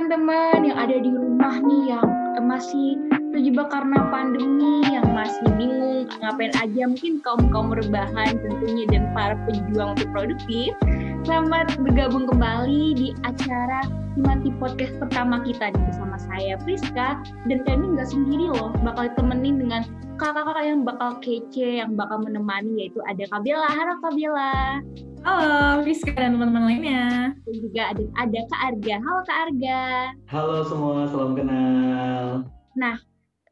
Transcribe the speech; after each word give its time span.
teman-teman 0.00 0.64
yang 0.64 0.80
ada 0.80 0.96
di 0.96 1.12
rumah 1.12 1.60
nih 1.60 1.92
yang 1.92 2.08
masih 2.48 2.96
terjebak 3.36 3.68
karena 3.68 4.00
pandemi, 4.08 4.80
yang 4.88 5.04
masih 5.12 5.44
bingung 5.60 6.08
ngapain 6.24 6.48
aja, 6.56 6.88
mungkin 6.88 7.20
kaum-kaum 7.20 7.68
rebahan 7.76 8.32
tentunya 8.40 8.88
dan 8.88 9.12
para 9.12 9.36
pejuang 9.44 9.92
untuk 9.92 10.08
produktif. 10.08 10.72
Selamat 11.28 11.76
bergabung 11.84 12.24
kembali 12.32 12.96
di 12.96 13.12
acara 13.28 13.84
Himati 14.16 14.48
Podcast 14.56 14.96
pertama 15.04 15.44
kita 15.44 15.68
nih 15.68 15.82
bersama 15.92 16.16
saya 16.16 16.56
Friska 16.64 17.20
dan 17.52 17.60
kami 17.68 17.92
nggak 17.92 18.08
sendiri 18.08 18.56
loh, 18.56 18.72
bakal 18.80 19.12
temenin 19.20 19.60
dengan 19.60 19.84
kakak-kakak 20.16 20.64
yang 20.64 20.80
bakal 20.80 21.20
kece, 21.20 21.84
yang 21.84 21.92
bakal 21.92 22.24
menemani 22.24 22.88
yaitu 22.88 23.04
ada 23.04 23.28
Kabela. 23.28 23.68
Halo 23.68 24.00
Kabela. 24.00 24.80
Halo, 25.20 25.84
Rizka 25.84 26.16
dan 26.16 26.32
teman-teman 26.32 26.64
lainnya. 26.64 27.36
Dan 27.44 27.56
juga 27.60 27.92
ada, 27.92 28.04
ada 28.16 28.40
Kak 28.48 28.60
Arga. 28.72 28.94
Halo 29.04 29.20
Kak 29.28 29.38
Arga. 29.44 29.82
Halo 30.32 30.56
semua, 30.64 31.04
salam 31.12 31.32
kenal. 31.36 32.48
Nah, 32.72 32.96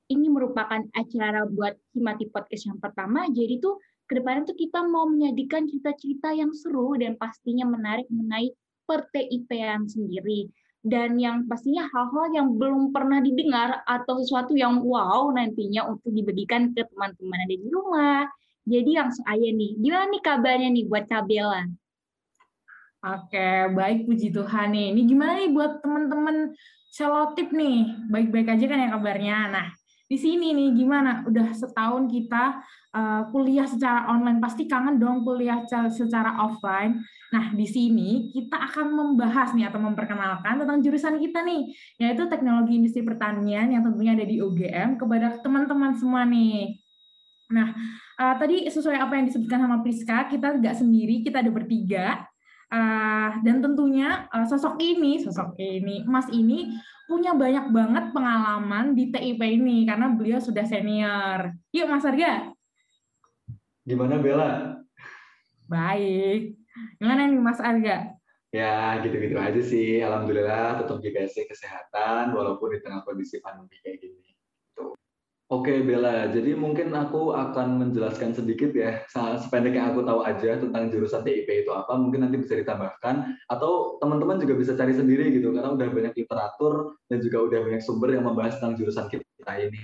ini 0.09 0.33
merupakan 0.33 0.81
acara 0.97 1.45
buat 1.45 1.77
Himati 1.93 2.33
Podcast 2.33 2.73
yang 2.73 2.81
pertama. 2.81 3.29
Jadi 3.29 3.61
tuh 3.61 3.77
ke 4.09 4.17
depannya 4.17 4.49
tuh 4.49 4.57
kita 4.57 4.81
mau 4.89 5.05
menyajikan 5.13 5.69
cerita-cerita 5.69 6.33
yang 6.33 6.57
seru 6.57 6.97
dan 6.97 7.21
pastinya 7.21 7.69
menarik 7.69 8.09
mengenai 8.09 8.49
per 8.89 9.05
TIP-an 9.13 9.85
sendiri. 9.85 10.49
Dan 10.81 11.21
yang 11.21 11.45
pastinya 11.45 11.85
hal-hal 11.85 12.33
yang 12.33 12.49
belum 12.57 12.97
pernah 12.97 13.21
didengar 13.21 13.85
atau 13.85 14.25
sesuatu 14.25 14.57
yang 14.57 14.81
wow 14.81 15.29
nantinya 15.37 15.85
untuk 15.85 16.17
dibagikan 16.17 16.73
ke 16.73 16.81
teman-teman 16.89 17.39
ada 17.45 17.57
di 17.61 17.69
rumah, 17.69 18.25
jadi 18.69 18.91
langsung 19.01 19.25
aja 19.25 19.49
nih, 19.49 19.81
gimana 19.81 20.05
nih 20.13 20.23
kabarnya 20.23 20.69
nih 20.69 20.85
buat 20.85 21.05
Kabela? 21.09 21.65
Oke, 22.99 23.71
baik 23.79 24.11
puji 24.11 24.35
Tuhan 24.35 24.75
nih. 24.75 24.91
Ini 24.91 25.03
gimana 25.07 25.39
nih 25.39 25.55
buat 25.55 25.81
teman-teman 25.81 26.51
selotip 26.91 27.55
nih? 27.55 27.95
Baik-baik 28.11 28.59
aja 28.59 28.65
kan 28.67 28.79
ya 28.83 28.89
kabarnya? 28.91 29.39
Nah, 29.55 29.67
di 30.11 30.19
sini 30.19 30.51
nih 30.51 30.75
gimana? 30.75 31.23
Udah 31.23 31.55
setahun 31.55 32.11
kita 32.11 32.59
uh, 32.91 33.23
kuliah 33.31 33.71
secara 33.71 34.11
online, 34.11 34.43
pasti 34.43 34.67
kangen 34.67 34.99
dong 34.99 35.23
kuliah 35.23 35.63
secara 35.95 36.43
offline. 36.43 36.99
Nah, 37.31 37.55
di 37.55 37.71
sini 37.71 38.35
kita 38.35 38.57
akan 38.67 38.91
membahas 38.91 39.55
nih 39.55 39.71
atau 39.71 39.79
memperkenalkan 39.79 40.59
tentang 40.59 40.83
jurusan 40.83 41.23
kita 41.23 41.47
nih, 41.47 41.71
yaitu 42.03 42.27
Teknologi 42.27 42.83
Industri 42.83 43.07
Pertanian 43.07 43.71
yang 43.71 43.87
tentunya 43.87 44.19
ada 44.19 44.27
di 44.27 44.43
UGM 44.43 44.99
kepada 44.99 45.39
teman-teman 45.39 45.95
semua 45.95 46.27
nih. 46.27 46.83
Nah, 47.55 47.79
uh, 48.19 48.35
tadi 48.37 48.67
sesuai 48.67 48.99
apa 48.99 49.15
yang 49.17 49.31
disebutkan 49.31 49.63
sama 49.63 49.81
Priska, 49.81 50.27
kita 50.29 50.59
nggak 50.59 50.77
sendiri, 50.77 51.23
kita 51.23 51.41
ada 51.41 51.51
bertiga. 51.55 52.27
Uh, 52.69 53.41
dan 53.49 53.65
tentunya 53.65 54.29
uh, 54.29 54.45
sosok 54.45 54.77
ini, 54.77 55.17
sosok 55.25 55.57
ini, 55.57 56.05
Mas 56.05 56.29
ini 56.29 56.77
punya 57.09 57.33
banyak 57.33 57.73
banget 57.73 58.05
pengalaman 58.13 58.93
di 58.93 59.09
TIP 59.09 59.41
ini 59.41 59.89
karena 59.89 60.13
beliau 60.13 60.37
sudah 60.37 60.69
senior. 60.69 61.57
Yuk 61.73 61.89
Mas 61.89 62.05
Arga. 62.05 62.53
Gimana 63.89 64.21
Bella? 64.21 64.85
Baik. 65.65 66.61
Gimana 67.01 67.25
nih 67.25 67.41
Mas 67.41 67.65
Arga? 67.65 68.13
Ya 68.53 69.01
gitu-gitu 69.01 69.41
aja 69.41 69.61
sih. 69.65 70.05
Alhamdulillah 70.05 70.85
tetap 70.85 71.01
jaga 71.01 71.25
kesehatan 71.25 72.37
walaupun 72.37 72.77
di 72.77 72.85
tengah 72.85 73.01
kondisi 73.09 73.41
pandemi 73.41 73.81
kayak 73.81 74.05
gini. 74.05 74.28
Oke 75.49 75.81
Bella, 75.81 76.29
jadi 76.29 76.53
mungkin 76.53 76.93
aku 76.93 77.33
akan 77.33 77.81
menjelaskan 77.81 78.37
sedikit 78.37 78.69
ya, 78.77 79.01
sependek 79.09 79.81
yang 79.81 79.97
aku 79.97 80.05
tahu 80.05 80.21
aja 80.21 80.61
tentang 80.61 80.93
jurusan 80.93 81.25
TIP 81.25 81.49
itu 81.65 81.73
apa, 81.73 81.97
mungkin 81.97 82.29
nanti 82.29 82.37
bisa 82.37 82.53
ditambahkan, 82.53 83.33
atau 83.49 83.97
teman-teman 83.97 84.37
juga 84.45 84.61
bisa 84.61 84.77
cari 84.77 84.93
sendiri 84.93 85.33
gitu, 85.33 85.57
karena 85.57 85.73
udah 85.73 85.89
banyak 85.89 86.13
literatur 86.21 87.01
dan 87.09 87.25
juga 87.25 87.49
udah 87.49 87.59
banyak 87.65 87.81
sumber 87.81 88.13
yang 88.13 88.29
membahas 88.29 88.61
tentang 88.61 88.77
jurusan 88.77 89.09
kita 89.09 89.53
ini. 89.57 89.81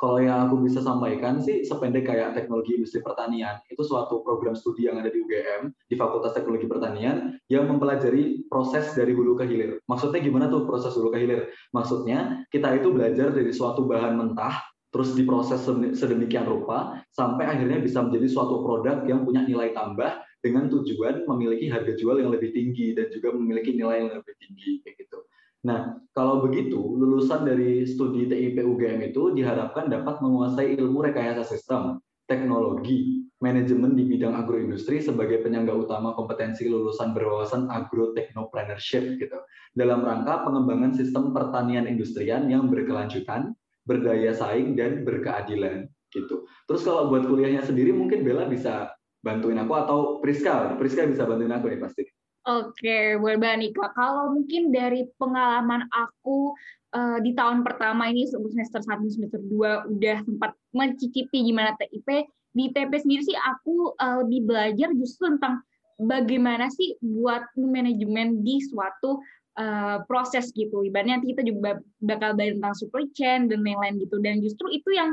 Kalau 0.00 0.16
yang 0.16 0.48
aku 0.48 0.64
bisa 0.64 0.80
sampaikan 0.80 1.44
sih 1.44 1.60
sependek 1.60 2.08
kayak 2.08 2.32
teknologi 2.32 2.80
industri 2.80 3.04
pertanian, 3.04 3.60
itu 3.68 3.84
suatu 3.84 4.24
program 4.24 4.56
studi 4.56 4.88
yang 4.88 4.96
ada 4.96 5.12
di 5.12 5.20
UGM, 5.20 5.68
di 5.92 5.94
Fakultas 6.00 6.32
Teknologi 6.32 6.64
Pertanian, 6.64 7.36
yang 7.52 7.68
mempelajari 7.68 8.48
proses 8.48 8.96
dari 8.96 9.12
hulu 9.12 9.36
ke 9.36 9.44
hilir. 9.44 9.76
Maksudnya 9.84 10.24
gimana 10.24 10.48
tuh 10.48 10.64
proses 10.64 10.96
hulu 10.96 11.12
ke 11.12 11.20
hilir? 11.20 11.52
Maksudnya 11.76 12.48
kita 12.48 12.80
itu 12.80 12.88
belajar 12.96 13.28
dari 13.28 13.52
suatu 13.52 13.84
bahan 13.84 14.16
mentah, 14.16 14.64
terus 14.88 15.12
diproses 15.12 15.60
sedemikian 15.92 16.48
rupa, 16.48 17.04
sampai 17.12 17.44
akhirnya 17.44 17.84
bisa 17.84 18.00
menjadi 18.00 18.26
suatu 18.32 18.64
produk 18.64 19.04
yang 19.04 19.28
punya 19.28 19.44
nilai 19.44 19.76
tambah 19.76 20.16
dengan 20.40 20.72
tujuan 20.72 21.28
memiliki 21.28 21.68
harga 21.68 21.92
jual 22.00 22.16
yang 22.24 22.32
lebih 22.32 22.56
tinggi 22.56 22.96
dan 22.96 23.12
juga 23.12 23.36
memiliki 23.36 23.76
nilai 23.76 24.08
yang 24.08 24.16
lebih 24.16 24.34
tinggi 24.40 24.80
kayak 24.80 24.96
gitu. 24.96 25.20
Nah, 25.60 26.00
kalau 26.16 26.40
begitu, 26.40 26.80
lulusan 26.80 27.44
dari 27.44 27.84
studi 27.84 28.24
TIP 28.24 28.64
UGM 28.64 29.12
itu 29.12 29.36
diharapkan 29.36 29.92
dapat 29.92 30.24
menguasai 30.24 30.80
ilmu 30.80 31.04
rekayasa 31.04 31.44
sistem, 31.44 32.00
teknologi, 32.24 33.28
manajemen 33.40 33.96
di 33.96 34.04
bidang 34.04 34.36
agroindustri 34.36 35.00
sebagai 35.00 35.40
penyangga 35.40 35.72
utama 35.72 36.12
kompetensi 36.12 36.68
lulusan 36.68 37.12
berwawasan 37.16 37.68
agrotechnopreneurship 37.72 39.16
gitu. 39.20 39.38
Dalam 39.76 40.04
rangka 40.04 40.44
pengembangan 40.44 40.92
sistem 40.96 41.32
pertanian 41.32 41.88
industrian 41.88 42.48
yang 42.48 42.68
berkelanjutan, 42.68 43.56
berdaya 43.88 44.36
saing 44.36 44.76
dan 44.76 45.02
berkeadilan 45.08 45.88
gitu. 46.12 46.44
Terus 46.68 46.82
kalau 46.84 47.08
buat 47.08 47.24
kuliahnya 47.24 47.64
sendiri 47.64 47.96
mungkin 47.96 48.22
Bella 48.22 48.44
bisa 48.46 48.92
bantuin 49.24 49.56
aku 49.60 49.72
atau 49.76 49.98
Priska, 50.20 50.76
Priska 50.76 51.08
bisa 51.08 51.24
bantuin 51.24 51.52
aku 51.52 51.72
nih 51.72 51.80
pasti. 51.80 52.04
Oke, 52.40 53.20
buat 53.20 53.36
Mbak 53.36 53.56
Nika, 53.60 53.86
kalau 53.92 54.32
mungkin 54.32 54.72
dari 54.72 55.04
pengalaman 55.20 55.84
aku 55.92 56.56
uh, 56.96 57.20
di 57.20 57.36
tahun 57.36 57.60
pertama 57.60 58.08
ini 58.08 58.24
semester 58.24 58.80
1, 58.80 58.96
semester 59.12 59.44
2 59.44 59.92
udah 59.92 60.16
sempat 60.24 60.56
mencicipi 60.72 61.44
gimana 61.44 61.76
TIP, 61.76 62.08
di 62.56 62.72
TP 62.72 62.92
sendiri 62.96 63.22
sih 63.28 63.36
aku 63.36 63.92
uh, 64.00 64.24
lebih 64.24 64.48
belajar 64.48 64.88
justru 64.96 65.36
tentang 65.36 65.60
bagaimana 66.00 66.72
sih 66.72 66.96
buat 67.04 67.44
manajemen 67.60 68.40
di 68.40 68.58
suatu 68.64 69.20
uh, 69.60 70.00
proses 70.08 70.48
gitu. 70.56 70.80
Ibaratnya 70.80 71.20
nanti 71.20 71.36
kita 71.36 71.44
juga 71.44 71.78
bakal 72.00 72.34
belajar 72.34 72.56
tentang 72.56 72.74
supply 72.74 73.06
chain 73.12 73.52
dan 73.52 73.60
lain-lain 73.60 74.00
gitu. 74.00 74.16
Dan 74.18 74.40
justru 74.40 74.72
itu 74.72 74.90
yang 74.96 75.12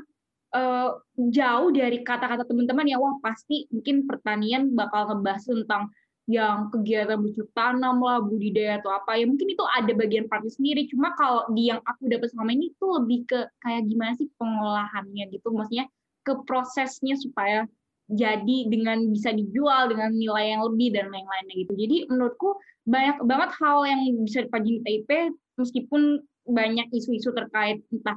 uh, 0.55 0.95
jauh 1.29 1.69
dari 1.75 2.01
kata-kata 2.07 2.47
teman-teman 2.47 2.87
ya, 2.87 2.97
wah 2.97 3.19
pasti 3.19 3.67
mungkin 3.69 4.07
pertanian 4.07 4.71
bakal 4.73 5.11
ngebahas 5.11 5.43
tentang 5.43 5.91
yang 6.27 6.67
kegiatan 6.75 7.15
bercocok 7.23 7.49
tanam 7.55 8.03
lah, 8.03 8.19
budidaya 8.19 8.83
atau 8.83 8.91
apa 8.91 9.15
ya 9.15 9.23
mungkin 9.23 9.47
itu 9.47 9.63
ada 9.63 9.91
bagian 9.95 10.27
partnya 10.27 10.51
sendiri. 10.51 10.83
Cuma 10.91 11.15
kalau 11.15 11.47
di 11.55 11.71
yang 11.71 11.79
aku 11.87 12.11
dapat 12.11 12.27
selama 12.35 12.51
ini 12.51 12.75
itu 12.75 12.85
lebih 12.99 13.19
ke 13.31 13.39
kayak 13.63 13.87
gimana 13.87 14.11
sih 14.19 14.27
pengolahannya 14.35 15.23
gitu, 15.31 15.47
maksudnya 15.55 15.87
ke 16.27 16.33
prosesnya 16.43 17.15
supaya 17.15 17.63
jadi 18.11 18.57
dengan 18.67 19.07
bisa 19.11 19.31
dijual 19.31 19.91
dengan 19.91 20.15
nilai 20.15 20.55
yang 20.55 20.67
lebih 20.67 20.95
dan 20.95 21.07
lain-lainnya 21.11 21.55
gitu. 21.63 21.73
Jadi 21.79 21.97
menurutku 22.11 22.59
banyak 22.87 23.17
banget 23.23 23.49
hal 23.59 23.77
yang 23.87 23.99
bisa 24.23 24.43
dipelajari 24.47 24.79
TIP 24.83 25.11
meskipun 25.59 26.01
banyak 26.47 26.87
isu-isu 26.91 27.35
terkait 27.35 27.83
entah 27.91 28.15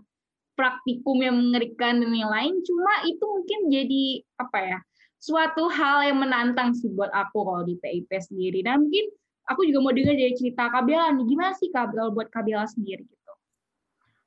praktikum 0.55 1.19
yang 1.23 1.39
mengerikan 1.39 2.03
dan 2.03 2.11
lain-lain, 2.11 2.55
cuma 2.67 2.93
itu 3.07 3.25
mungkin 3.25 3.61
jadi 3.71 4.05
apa 4.39 4.59
ya? 4.61 4.79
Suatu 5.21 5.69
hal 5.69 6.09
yang 6.09 6.19
menantang 6.19 6.73
sih 6.73 6.89
buat 6.89 7.13
aku 7.13 7.45
kalau 7.45 7.63
di 7.63 7.77
PIP 7.77 8.09
sendiri. 8.09 8.65
Dan 8.65 8.89
mungkin 8.89 9.13
aku 9.45 9.69
juga 9.69 9.79
mau 9.85 9.93
dengar 9.93 10.17
dari 10.17 10.33
cerita 10.33 10.73
Kabela 10.73 11.13
nih, 11.13 11.25
gimana 11.29 11.53
sih 11.53 11.69
Kabela 11.69 12.09
buat 12.09 12.33
Kabela 12.33 12.65
sendiri 12.65 13.05
gitu? 13.05 13.33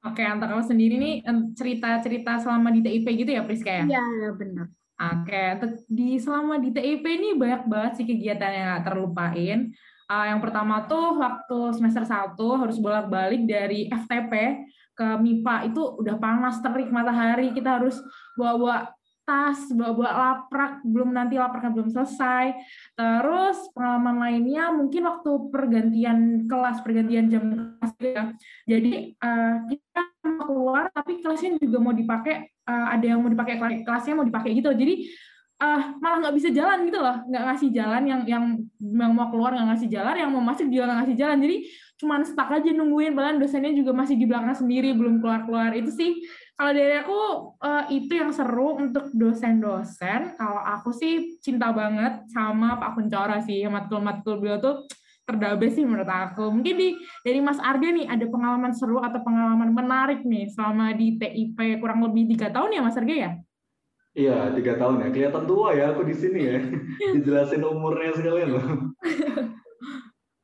Oke, 0.05 0.21
antara 0.21 0.53
kamu 0.53 0.67
sendiri 0.67 0.95
nih 0.99 1.15
cerita-cerita 1.57 2.37
selama 2.45 2.69
di 2.69 2.85
TIP 2.85 3.07
gitu 3.25 3.31
ya 3.33 3.41
Priska 3.41 3.71
ya? 3.71 3.85
Iya, 3.89 4.35
benar. 4.37 4.67
Oke, 4.93 5.43
di 5.89 6.21
selama 6.21 6.61
di 6.61 6.69
TIP 6.69 7.03
ini 7.03 7.29
banyak 7.33 7.65
banget 7.65 7.91
sih 7.99 8.05
kegiatan 8.05 8.51
yang 8.53 8.67
gak 8.77 8.85
terlupain. 8.93 9.73
Uh, 10.05 10.25
yang 10.29 10.43
pertama 10.43 10.85
tuh 10.85 11.17
waktu 11.17 11.73
semester 11.79 12.03
1 12.05 12.37
harus 12.37 12.77
bolak-balik 12.77 13.47
dari 13.47 13.87
FTP 13.89 14.61
ke 14.93 15.07
MIPA 15.17 15.73
itu 15.73 15.81
udah 15.81 16.15
panas 16.21 16.61
terik 16.61 16.93
matahari 16.93 17.49
kita 17.55 17.81
harus 17.81 17.97
bawa 18.37 18.93
tas, 19.23 19.71
bawa-bawa 19.71 20.11
laprak, 20.11 20.83
belum 20.83 21.15
nanti 21.15 21.39
lapraknya 21.39 21.71
belum 21.71 21.89
selesai. 21.91 22.55
Terus 22.95 23.57
pengalaman 23.71 24.19
lainnya 24.19 24.71
mungkin 24.75 25.07
waktu 25.07 25.31
pergantian 25.47 26.45
kelas, 26.45 26.83
pergantian 26.83 27.31
jam 27.31 27.43
kelas 27.47 27.93
ya. 27.99 28.23
Jadi 28.67 29.15
uh, 29.19 29.55
kita 29.71 30.01
mau 30.27 30.43
keluar 30.47 30.83
tapi 30.91 31.23
kelasnya 31.23 31.55
juga 31.59 31.77
mau 31.79 31.95
dipakai, 31.95 32.51
uh, 32.67 32.87
ada 32.91 33.05
yang 33.07 33.23
mau 33.23 33.31
dipakai 33.31 33.59
kelasnya 33.83 34.13
mau 34.15 34.27
dipakai 34.27 34.51
gitu. 34.59 34.71
Jadi 34.75 35.07
uh, 35.63 35.81
malah 36.03 36.17
nggak 36.27 36.35
bisa 36.35 36.49
jalan 36.51 36.83
gitu 36.87 36.99
loh, 36.99 37.17
nggak 37.23 37.43
ngasih 37.47 37.69
jalan 37.71 38.03
yang 38.03 38.21
yang 38.27 38.45
yang 38.79 39.11
mau 39.15 39.31
keluar 39.31 39.55
nggak 39.55 39.67
ngasih 39.75 39.89
jalan, 39.89 40.15
yang 40.19 40.31
mau 40.35 40.43
masuk 40.43 40.67
juga 40.67 40.91
nggak 40.91 40.99
ngasih 41.03 41.17
jalan. 41.17 41.37
Jadi 41.39 41.57
cuman 42.03 42.21
stuck 42.27 42.49
aja 42.51 42.69
nungguin, 42.75 43.15
bahkan 43.15 43.39
dosennya 43.39 43.71
juga 43.71 43.95
masih 43.95 44.19
di 44.19 44.25
belakang 44.27 44.51
sendiri 44.51 44.91
belum 44.91 45.23
keluar 45.23 45.47
keluar. 45.47 45.71
Itu 45.71 45.95
sih 45.95 46.19
kalau 46.53 46.71
dari 46.71 46.95
aku 47.01 47.19
uh, 47.65 47.85
itu 47.89 48.13
yang 48.13 48.29
seru 48.29 48.77
untuk 48.77 49.09
dosen-dosen. 49.09 50.37
Kalau 50.37 50.61
aku 50.61 50.93
sih 50.93 51.41
cinta 51.41 51.73
banget 51.73 52.29
sama 52.29 52.77
Pak 52.77 52.93
Kuncora 52.93 53.41
sih, 53.41 53.65
matkul-matkul 53.65 54.37
beliau 54.37 54.61
tuh 54.61 54.85
terdabes 55.25 55.73
sih 55.73 55.81
menurut 55.81 56.05
aku. 56.05 56.53
Mungkin 56.53 56.75
di 56.77 56.89
dari 57.25 57.39
Mas 57.41 57.57
Arga 57.57 57.89
nih 57.89 58.05
ada 58.05 58.29
pengalaman 58.29 58.69
seru 58.75 59.01
atau 59.01 59.17
pengalaman 59.25 59.73
menarik 59.73 60.21
nih 60.21 60.51
selama 60.53 60.93
di 60.93 61.17
TIP 61.17 61.57
kurang 61.81 62.05
lebih 62.05 62.37
tiga 62.37 62.53
tahun 62.53 62.77
ya 62.77 62.81
Mas 62.85 62.99
Arga 63.01 63.15
ya? 63.15 63.31
Iya, 64.13 64.53
tiga 64.53 64.77
tahun 64.77 65.01
ya. 65.01 65.07
Kelihatan 65.09 65.43
tua 65.49 65.73
ya 65.73 65.89
aku 65.89 66.05
di 66.05 66.13
sini 66.13 66.41
ya. 66.45 66.61
Dijelasin 67.17 67.65
umurnya 67.65 68.13
sekalian 68.13 68.49
loh. 68.53 68.65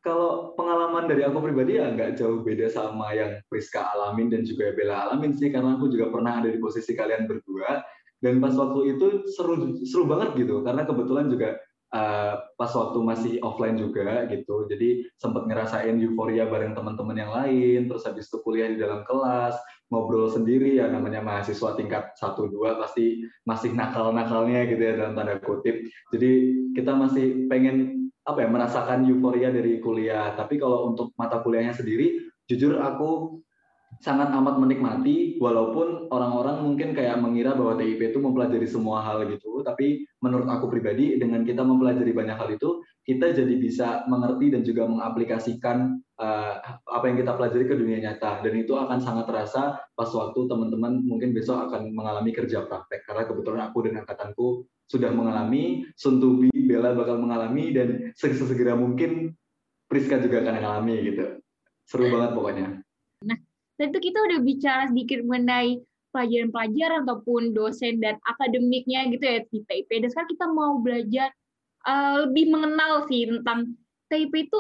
Kalau 0.10 0.58
pengalaman 0.58 1.06
dari 1.06 1.22
aku 1.22 1.38
pribadi 1.38 1.78
ya 1.78 1.94
nggak 1.94 2.18
jauh 2.18 2.42
beda 2.42 2.66
sama 2.66 3.14
yang 3.14 3.38
Priska 3.46 3.94
alamin 3.94 4.34
dan 4.34 4.42
juga 4.42 4.74
Bella 4.74 5.06
alamin 5.06 5.38
sih, 5.38 5.54
karena 5.54 5.78
aku 5.78 5.86
juga 5.94 6.10
pernah 6.10 6.42
ada 6.42 6.50
di 6.50 6.58
posisi 6.58 6.98
kalian 6.98 7.30
berdua. 7.30 7.86
Dan 8.18 8.42
pas 8.42 8.58
waktu 8.58 8.98
itu 8.98 9.30
seru 9.30 9.78
seru 9.86 10.10
banget 10.10 10.34
gitu, 10.34 10.66
karena 10.66 10.90
kebetulan 10.90 11.30
juga 11.30 11.62
uh, 11.94 12.42
pas 12.58 12.72
waktu 12.74 13.00
masih 13.06 13.34
offline 13.46 13.78
juga 13.78 14.26
gitu. 14.34 14.66
Jadi 14.66 15.14
sempat 15.22 15.46
ngerasain 15.46 15.94
euforia 16.02 16.50
bareng 16.50 16.74
teman-teman 16.74 17.14
yang 17.14 17.30
lain, 17.30 17.86
terus 17.86 18.10
habis 18.10 18.26
itu 18.34 18.42
kuliah 18.42 18.66
di 18.66 18.82
dalam 18.82 19.06
kelas, 19.06 19.62
ngobrol 19.94 20.26
sendiri 20.30 20.82
ya 20.82 20.90
namanya 20.90 21.22
mahasiswa 21.22 21.78
tingkat 21.78 22.18
1 22.18 22.50
2 22.50 22.82
pasti 22.82 23.30
masih 23.46 23.78
nakal-nakalnya 23.78 24.66
gitu 24.74 24.82
ya 24.82 24.94
dalam 24.98 25.14
tanda 25.14 25.38
kutip. 25.38 25.86
Jadi 26.10 26.32
kita 26.74 26.98
masih 26.98 27.46
pengen 27.46 27.99
apa 28.30 28.46
ya 28.46 28.50
merasakan 28.50 29.10
euforia 29.10 29.50
dari 29.50 29.82
kuliah. 29.82 30.38
Tapi 30.38 30.62
kalau 30.62 30.94
untuk 30.94 31.18
mata 31.18 31.42
kuliahnya 31.42 31.74
sendiri, 31.74 32.30
jujur 32.46 32.78
aku 32.78 33.42
sangat 33.98 34.30
amat 34.30 34.62
menikmati 34.62 35.42
walaupun 35.42 36.08
orang-orang 36.14 36.62
mungkin 36.62 36.94
kayak 36.94 37.18
mengira 37.18 37.58
bahwa 37.58 37.74
TIP 37.82 38.14
itu 38.14 38.22
mempelajari 38.22 38.70
semua 38.70 39.02
hal 39.02 39.26
gitu. 39.28 39.66
Tapi 39.66 40.06
menurut 40.22 40.46
aku 40.46 40.70
pribadi 40.70 41.18
dengan 41.18 41.42
kita 41.42 41.66
mempelajari 41.66 42.14
banyak 42.14 42.38
hal 42.38 42.50
itu 42.54 42.86
kita 43.02 43.34
jadi 43.34 43.56
bisa 43.58 44.06
mengerti 44.06 44.54
dan 44.54 44.62
juga 44.62 44.86
mengaplikasikan 44.86 45.98
uh, 46.22 46.54
apa 46.86 47.06
yang 47.10 47.18
kita 47.18 47.34
pelajari 47.34 47.66
ke 47.66 47.76
dunia 47.76 47.98
nyata. 48.06 48.46
Dan 48.46 48.54
itu 48.62 48.78
akan 48.78 49.02
sangat 49.02 49.26
terasa 49.26 49.82
pas 49.98 50.10
waktu 50.14 50.46
teman-teman 50.46 51.02
mungkin 51.02 51.34
besok 51.34 51.68
akan 51.68 51.90
mengalami 51.90 52.30
kerja 52.30 52.70
praktek. 52.70 53.04
Karena 53.10 53.26
kebetulan 53.26 53.62
aku 53.66 53.78
dan 53.90 54.06
angkatanku 54.06 54.48
sudah 54.90 55.14
mengalami 55.14 55.86
Suntubi 55.94 56.50
Bella 56.52 56.98
bakal 56.98 57.22
mengalami 57.22 57.70
dan 57.72 58.10
sesegera 58.18 58.74
mungkin 58.74 59.38
Priska 59.86 60.18
juga 60.22 60.42
akan 60.46 60.54
mengalami 60.62 60.96
gitu. 61.06 61.24
Seru 61.86 62.10
banget 62.10 62.32
pokoknya. 62.34 62.68
Nah 63.26 63.38
tentu 63.78 63.98
kita 64.02 64.18
udah 64.18 64.40
bicara 64.42 64.90
sedikit 64.90 65.22
mengenai 65.26 65.82
pelajaran-pelajaran 66.10 67.06
ataupun 67.06 67.54
dosen 67.54 68.02
dan 68.02 68.18
akademiknya 68.26 69.14
gitu 69.14 69.22
ya 69.22 69.40
di 69.46 69.62
TIP 69.62 69.90
dan 69.94 70.10
sekarang 70.10 70.30
kita 70.34 70.46
mau 70.50 70.82
belajar 70.82 71.30
uh, 71.86 72.26
lebih 72.26 72.50
mengenal 72.50 73.06
sih 73.06 73.30
tentang 73.30 73.78
TIP 74.10 74.50
itu 74.50 74.60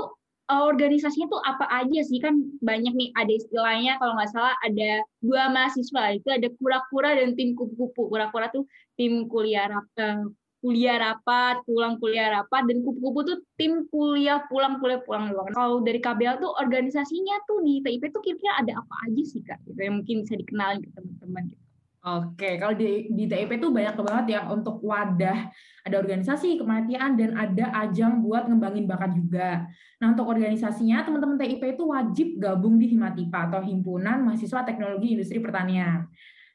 uh, 0.49 0.63
organisasinya 0.65 1.29
tuh 1.29 1.41
apa 1.45 1.65
aja 1.69 1.99
sih? 2.05 2.21
Kan 2.21 2.57
banyak 2.61 2.93
nih 2.93 3.09
ada 3.17 3.31
istilahnya 3.33 3.97
kalau 4.01 4.17
nggak 4.17 4.29
salah 4.33 4.53
ada 4.65 5.05
dua 5.21 5.49
mahasiswa 5.53 6.17
itu 6.17 6.29
ada 6.29 6.47
kura-kura 6.57 7.17
dan 7.17 7.37
tim 7.37 7.53
kupu-kupu. 7.53 8.09
Kura-kura 8.09 8.49
tuh 8.53 8.65
tim 8.99 9.31
kuliah 9.31 9.71
uh, 9.71 10.27
kuliah 10.59 10.99
rapat 10.99 11.63
pulang 11.63 11.95
kuliah 12.03 12.35
rapat 12.35 12.67
dan 12.67 12.83
kupu-kupu 12.83 13.19
tuh 13.23 13.37
tim 13.55 13.87
kuliah 13.87 14.43
pulang 14.51 14.75
kuliah 14.83 14.99
pulang 15.07 15.31
doang 15.31 15.47
kalau 15.55 15.79
dari 15.79 16.03
KBL 16.03 16.43
tuh 16.43 16.51
organisasinya 16.59 17.47
tuh 17.47 17.63
di 17.63 17.79
TIP 17.79 18.11
tuh 18.11 18.19
kira-kira 18.19 18.59
ada 18.59 18.83
apa 18.83 18.95
aja 19.07 19.23
sih 19.23 19.39
kak 19.39 19.63
gitu 19.63 19.79
yang 19.79 20.03
mungkin 20.03 20.27
bisa 20.27 20.35
dikenalin 20.35 20.83
ke 20.83 20.91
teman-teman 20.91 21.43
gitu 21.47 21.69
Oke, 21.99 22.55
kalau 22.55 22.79
di, 22.79 23.11
di 23.11 23.27
TIP 23.27 23.59
itu 23.59 23.75
banyak 23.75 23.91
banget 23.99 24.39
ya 24.39 24.47
untuk 24.47 24.79
wadah, 24.79 25.51
ada 25.83 25.95
organisasi, 25.99 26.55
kematian, 26.55 27.19
dan 27.19 27.35
ada 27.35 27.75
ajang 27.83 28.23
buat 28.23 28.47
ngembangin 28.47 28.87
bakat 28.87 29.19
juga. 29.19 29.67
Nah, 29.99 30.15
untuk 30.15 30.31
organisasinya, 30.31 31.03
teman-teman 31.03 31.35
TIP 31.35 31.75
itu 31.75 31.83
wajib 31.91 32.39
gabung 32.39 32.79
di 32.79 32.95
Himatipa 32.95 33.51
atau 33.51 33.59
Himpunan 33.59 34.23
Mahasiswa 34.23 34.63
Teknologi 34.63 35.19
Industri 35.19 35.43
Pertanian. 35.43 36.07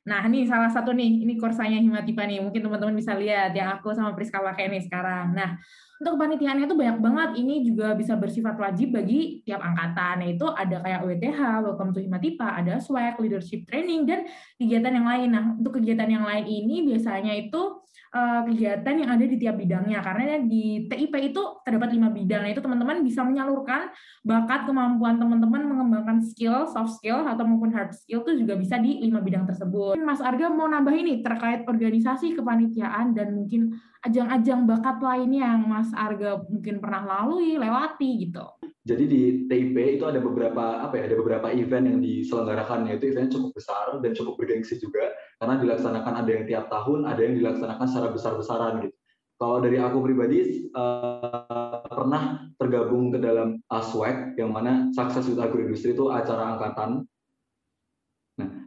Nah, 0.04 0.20
ini 0.28 0.44
salah 0.44 0.68
satu 0.68 0.92
nih, 0.92 1.24
ini 1.24 1.40
kursanya 1.40 1.80
Himatipa 1.80 2.28
nih, 2.28 2.44
mungkin 2.44 2.60
teman-teman 2.60 2.92
bisa 2.92 3.16
lihat 3.16 3.56
yang 3.56 3.72
aku 3.72 3.88
sama 3.96 4.12
Priska 4.12 4.36
pakai 4.36 4.68
nih 4.68 4.84
sekarang. 4.84 5.32
Nah, 5.32 5.56
untuk 5.96 6.20
kepanitiaannya 6.20 6.68
itu 6.68 6.76
banyak 6.76 6.98
banget. 7.00 7.30
Ini 7.40 7.54
juga 7.64 7.96
bisa 7.96 8.12
bersifat 8.20 8.60
wajib 8.60 8.92
bagi 8.92 9.40
tiap 9.48 9.64
angkatan. 9.64 10.28
Yaitu 10.28 10.44
ada 10.44 10.76
kayak 10.84 11.00
WTH, 11.08 11.40
Welcome 11.64 11.96
to 11.96 12.04
Himatipa, 12.04 12.52
ada 12.52 12.76
swag, 12.84 13.16
leadership 13.16 13.64
training, 13.64 14.04
dan 14.04 14.28
kegiatan 14.60 14.92
yang 14.92 15.08
lain. 15.08 15.28
Nah, 15.32 15.44
untuk 15.56 15.80
kegiatan 15.80 16.10
yang 16.12 16.28
lain 16.28 16.44
ini 16.44 16.84
biasanya 16.84 17.32
itu 17.32 17.80
kegiatan 18.14 18.94
yang 18.94 19.10
ada 19.10 19.26
di 19.26 19.34
tiap 19.34 19.58
bidangnya. 19.58 19.98
Karena 19.98 20.38
di 20.38 20.86
TIP 20.86 21.34
itu 21.34 21.42
terdapat 21.66 21.90
lima 21.90 22.14
bidang. 22.14 22.46
Itu 22.46 22.62
teman-teman 22.62 23.02
bisa 23.02 23.26
menyalurkan 23.26 23.90
bakat 24.22 24.70
kemampuan 24.70 25.18
teman-teman 25.18 25.66
mengembangkan 25.66 26.22
skill, 26.22 26.70
soft 26.70 27.02
skill, 27.02 27.26
atau 27.26 27.42
maupun 27.42 27.74
hard 27.74 27.90
skill 27.90 28.22
itu 28.22 28.46
juga 28.46 28.54
bisa 28.54 28.78
di 28.78 29.02
lima 29.02 29.18
bidang 29.18 29.50
tersebut. 29.50 29.98
Mas 29.98 30.22
Arga 30.22 30.46
mau 30.46 30.70
nambah 30.70 30.94
ini 30.94 31.26
terkait 31.26 31.66
organisasi 31.66 32.38
kepanitiaan 32.38 33.18
dan 33.18 33.34
mungkin 33.34 33.74
ajang-ajang 34.06 34.68
bakat 34.68 35.02
lainnya 35.02 35.50
yang 35.50 35.66
Mas 35.66 35.90
Arga 35.90 36.38
mungkin 36.46 36.78
pernah 36.78 37.02
lalui, 37.02 37.58
lewati 37.58 38.30
gitu? 38.30 38.46
Jadi 38.84 39.04
di 39.08 39.22
TIP 39.48 39.96
itu 39.98 40.04
ada 40.04 40.20
beberapa 40.20 40.84
apa 40.84 41.00
ya, 41.00 41.08
ada 41.08 41.16
beberapa 41.16 41.48
event 41.50 41.88
yang 41.88 41.98
diselenggarakan 42.04 42.84
yaitu 42.92 43.10
event 43.10 43.32
cukup 43.32 43.56
besar 43.56 43.96
dan 44.04 44.12
cukup 44.12 44.36
bergengsi 44.36 44.76
juga 44.76 45.08
karena 45.40 45.54
dilaksanakan 45.60 46.14
ada 46.24 46.30
yang 46.30 46.44
tiap 46.46 46.64
tahun, 46.70 47.06
ada 47.08 47.20
yang 47.20 47.34
dilaksanakan 47.38 47.86
secara 47.86 48.08
besar-besaran 48.12 48.72
gitu. 48.86 48.96
Kalau 49.34 49.58
dari 49.58 49.82
aku 49.82 49.98
pribadi 49.98 50.70
uh, 50.72 51.82
pernah 51.90 52.48
tergabung 52.54 53.10
ke 53.10 53.18
dalam 53.18 53.58
ASWEC 53.66 54.38
yang 54.38 54.54
mana 54.54 54.94
Success 54.94 55.26
with 55.26 55.42
Agroindustry 55.42 55.92
itu 55.92 56.06
acara 56.06 56.54
angkatan 56.54 57.02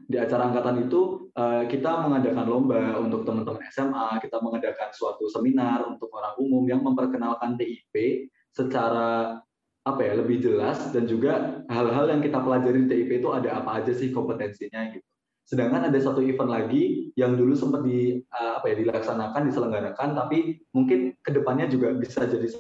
di 0.08 0.16
acara 0.16 0.48
angkatan 0.48 0.88
itu 0.88 1.28
eh, 1.36 1.68
kita 1.68 2.08
mengadakan 2.08 2.48
lomba 2.48 2.96
untuk 3.04 3.28
teman-teman 3.28 3.60
SMA, 3.68 4.24
kita 4.24 4.40
mengadakan 4.40 4.90
suatu 4.96 5.28
seminar 5.28 5.84
untuk 5.84 6.08
orang 6.16 6.40
umum 6.40 6.64
yang 6.64 6.80
memperkenalkan 6.80 7.60
TIP 7.60 8.28
secara 8.56 9.36
apa 9.84 10.02
ya 10.04 10.20
lebih 10.20 10.44
jelas 10.44 10.92
dan 10.92 11.08
juga 11.08 11.64
hal-hal 11.68 12.12
yang 12.12 12.24
kita 12.24 12.40
pelajari 12.40 12.88
di 12.88 12.90
TIP 12.92 13.24
itu 13.24 13.30
ada 13.36 13.60
apa 13.60 13.84
aja 13.84 13.92
sih 13.92 14.16
kompetensinya 14.16 14.96
gitu. 14.96 15.08
Sedangkan 15.48 15.88
ada 15.88 15.96
satu 15.96 16.20
event 16.20 16.52
lagi 16.52 17.16
yang 17.16 17.40
dulu 17.40 17.56
sempat 17.56 17.88
di 17.88 18.20
eh, 18.20 18.52
apa 18.60 18.68
ya 18.68 18.76
dilaksanakan, 18.84 19.48
diselenggarakan, 19.48 20.10
tapi 20.12 20.60
mungkin 20.76 21.16
ke 21.24 21.32
depannya 21.32 21.72
juga 21.72 21.96
bisa 21.96 22.28
jadi 22.28 22.52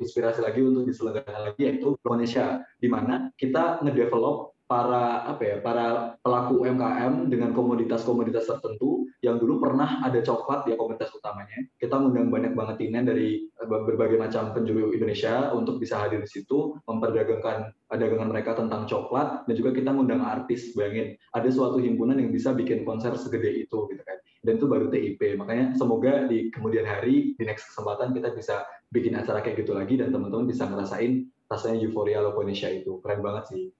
inspirasi 0.00 0.44
lagi 0.44 0.60
untuk 0.60 0.84
diselenggarakan 0.84 1.52
lagi 1.52 1.60
yaitu 1.64 1.96
Indonesia 2.04 2.60
di 2.76 2.88
mana 2.92 3.32
kita 3.40 3.80
ngedevelop 3.84 4.52
para 4.70 5.26
apa 5.26 5.42
ya 5.42 5.56
para 5.58 6.14
pelaku 6.22 6.62
UMKM 6.62 7.26
dengan 7.26 7.50
komoditas-komoditas 7.50 8.46
tertentu 8.46 9.10
yang 9.18 9.42
dulu 9.42 9.58
pernah 9.58 9.98
ada 10.06 10.22
coklat 10.22 10.62
ya 10.70 10.78
komunitas 10.78 11.10
utamanya. 11.10 11.58
Kita 11.74 11.98
mengundang 11.98 12.30
banyak 12.30 12.52
banget 12.54 12.76
tinen 12.78 13.02
dari 13.02 13.50
eh, 13.50 13.66
berbagai 13.66 14.14
macam 14.14 14.54
penjuru 14.54 14.94
Indonesia 14.94 15.50
untuk 15.58 15.82
bisa 15.82 15.98
hadir 15.98 16.22
di 16.22 16.30
situ 16.30 16.78
memperdagangkan 16.86 17.74
dagangan 17.90 18.30
mereka 18.30 18.54
tentang 18.54 18.86
coklat 18.86 19.42
dan 19.50 19.54
juga 19.58 19.74
kita 19.74 19.90
mengundang 19.90 20.22
artis 20.22 20.70
bayangin 20.78 21.18
ada 21.34 21.50
suatu 21.50 21.82
himpunan 21.82 22.14
yang 22.14 22.30
bisa 22.30 22.54
bikin 22.54 22.86
konser 22.86 23.18
segede 23.18 23.66
itu 23.66 23.90
gitu 23.90 24.02
kan. 24.06 24.22
Dan 24.46 24.62
itu 24.62 24.70
baru 24.70 24.86
TIP 24.86 25.34
makanya 25.34 25.74
semoga 25.74 26.30
di 26.30 26.46
kemudian 26.54 26.86
hari 26.86 27.34
di 27.34 27.42
next 27.42 27.74
kesempatan 27.74 28.14
kita 28.14 28.30
bisa 28.38 28.62
bikin 28.94 29.18
acara 29.18 29.42
kayak 29.42 29.66
gitu 29.66 29.74
lagi 29.74 29.98
dan 29.98 30.14
teman-teman 30.14 30.46
bisa 30.46 30.70
ngerasain 30.70 31.26
rasanya 31.50 31.82
euforia 31.82 32.22
Indonesia 32.22 32.70
itu. 32.70 33.02
Keren 33.02 33.26
banget 33.26 33.50
sih 33.50 33.74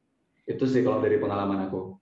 itu 0.50 0.64
sih 0.66 0.82
kalau 0.82 0.98
dari 0.98 1.22
pengalaman 1.22 1.70
aku. 1.70 1.94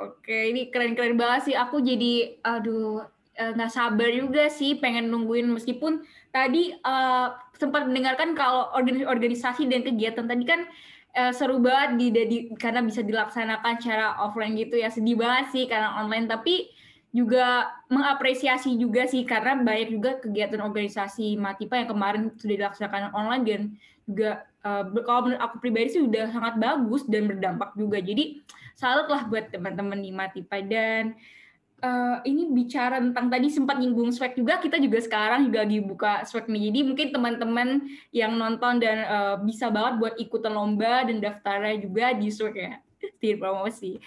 Oke 0.00 0.50
ini 0.50 0.72
keren-keren 0.72 1.14
banget 1.14 1.52
sih. 1.52 1.54
Aku 1.54 1.84
jadi 1.84 2.40
aduh 2.40 3.04
eh, 3.36 3.52
nggak 3.54 3.70
sabar 3.70 4.08
juga 4.10 4.48
sih 4.48 4.80
pengen 4.80 5.12
nungguin. 5.12 5.52
Meskipun 5.52 6.02
tadi 6.34 6.74
uh, 6.82 7.30
sempat 7.54 7.86
mendengarkan 7.86 8.34
kalau 8.34 8.74
organisasi 9.06 9.70
dan 9.70 9.86
kegiatan 9.86 10.26
tadi 10.26 10.42
kan 10.42 10.66
uh, 11.14 11.30
seru 11.30 11.62
banget 11.62 11.90
di, 12.00 12.06
di 12.26 12.38
karena 12.58 12.82
bisa 12.82 13.06
dilaksanakan 13.06 13.78
secara 13.78 14.18
offline 14.18 14.58
gitu 14.58 14.80
ya. 14.80 14.90
Sedih 14.90 15.14
banget 15.14 15.54
sih 15.54 15.64
karena 15.70 15.94
online. 16.00 16.26
Tapi 16.26 16.74
juga 17.14 17.70
mengapresiasi 17.86 18.74
juga 18.74 19.06
sih 19.06 19.22
karena 19.22 19.54
banyak 19.62 19.88
juga 19.94 20.18
kegiatan 20.18 20.58
organisasi 20.58 21.38
Matipa 21.38 21.78
yang 21.78 21.86
kemarin 21.86 22.34
sudah 22.34 22.54
dilaksanakan 22.58 23.14
online 23.14 23.44
dan 23.46 23.60
juga 24.02 24.30
uh, 24.66 24.82
kalau 25.06 25.30
menurut 25.30 25.40
aku 25.40 25.62
pribadi 25.62 25.94
sih 25.94 26.02
udah 26.02 26.34
sangat 26.34 26.58
bagus 26.58 27.06
dan 27.06 27.30
berdampak 27.30 27.70
juga. 27.78 28.02
Jadi 28.02 28.42
salut 28.74 29.06
lah 29.06 29.30
buat 29.30 29.46
teman-teman 29.54 30.02
di 30.02 30.10
Matipa 30.10 30.58
dan 30.58 31.14
uh, 31.86 32.18
ini 32.26 32.50
bicara 32.50 32.98
tentang 32.98 33.30
tadi 33.30 33.46
sempat 33.46 33.78
nyinggung 33.78 34.10
swag 34.10 34.34
juga 34.34 34.58
kita 34.58 34.82
juga 34.82 34.98
sekarang 34.98 35.46
juga 35.46 35.62
lagi 35.62 35.78
buka 35.86 36.26
swag 36.26 36.50
nih. 36.50 36.74
Jadi 36.74 36.80
mungkin 36.82 37.08
teman-teman 37.14 37.68
yang 38.10 38.34
nonton 38.34 38.82
dan 38.82 39.06
uh, 39.06 39.34
bisa 39.38 39.70
banget 39.70 40.02
buat 40.02 40.14
ikutan 40.18 40.50
lomba 40.50 41.06
dan 41.06 41.22
daftarnya 41.22 41.78
juga 41.78 42.10
di 42.10 42.26
swag 42.34 42.58
ya 42.58 42.83
tim 43.20 43.36
promosi. 43.40 44.00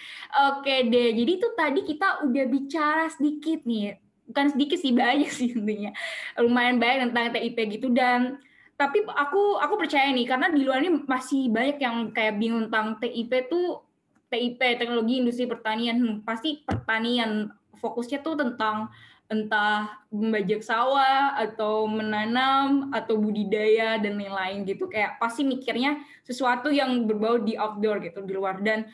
Oke 0.52 0.88
deh, 0.90 1.14
jadi 1.14 1.32
itu 1.38 1.48
tadi 1.54 1.82
kita 1.86 2.26
udah 2.26 2.46
bicara 2.50 3.06
sedikit 3.12 3.64
nih 3.64 3.98
bukan 4.28 4.54
sedikit 4.54 4.78
sih 4.78 4.94
banyak 5.02 5.32
sih 5.32 5.56
intinya 5.56 5.96
lumayan 6.38 6.78
banyak 6.78 7.10
tentang 7.10 7.34
TIP 7.34 7.58
gitu 7.80 7.88
dan 7.96 8.38
tapi 8.78 9.02
aku 9.10 9.58
aku 9.58 9.74
percaya 9.80 10.14
nih 10.14 10.30
karena 10.30 10.54
di 10.54 10.62
luar 10.62 10.86
ini 10.86 11.02
masih 11.10 11.50
banyak 11.50 11.82
yang 11.82 11.96
kayak 12.14 12.38
bingung 12.38 12.70
tentang 12.70 13.02
TIP 13.02 13.50
tuh 13.50 13.82
TIP 14.30 14.60
teknologi 14.78 15.24
industri 15.24 15.50
pertanian 15.50 16.22
pasti 16.22 16.62
pertanian 16.62 17.50
fokusnya 17.82 18.22
tuh 18.22 18.38
tentang 18.38 18.92
entah 19.28 19.92
membajak 20.08 20.64
sawah 20.64 21.36
atau 21.36 21.84
menanam 21.88 22.92
atau 22.96 23.20
budidaya 23.20 24.00
dan 24.00 24.16
lain-lain 24.16 24.64
gitu. 24.64 24.88
Kayak 24.88 25.20
pasti 25.20 25.44
mikirnya 25.44 26.00
sesuatu 26.24 26.72
yang 26.72 27.04
berbau 27.04 27.40
di 27.40 27.60
outdoor 27.60 28.00
gitu 28.00 28.24
di 28.24 28.34
luar. 28.36 28.64
Dan 28.64 28.88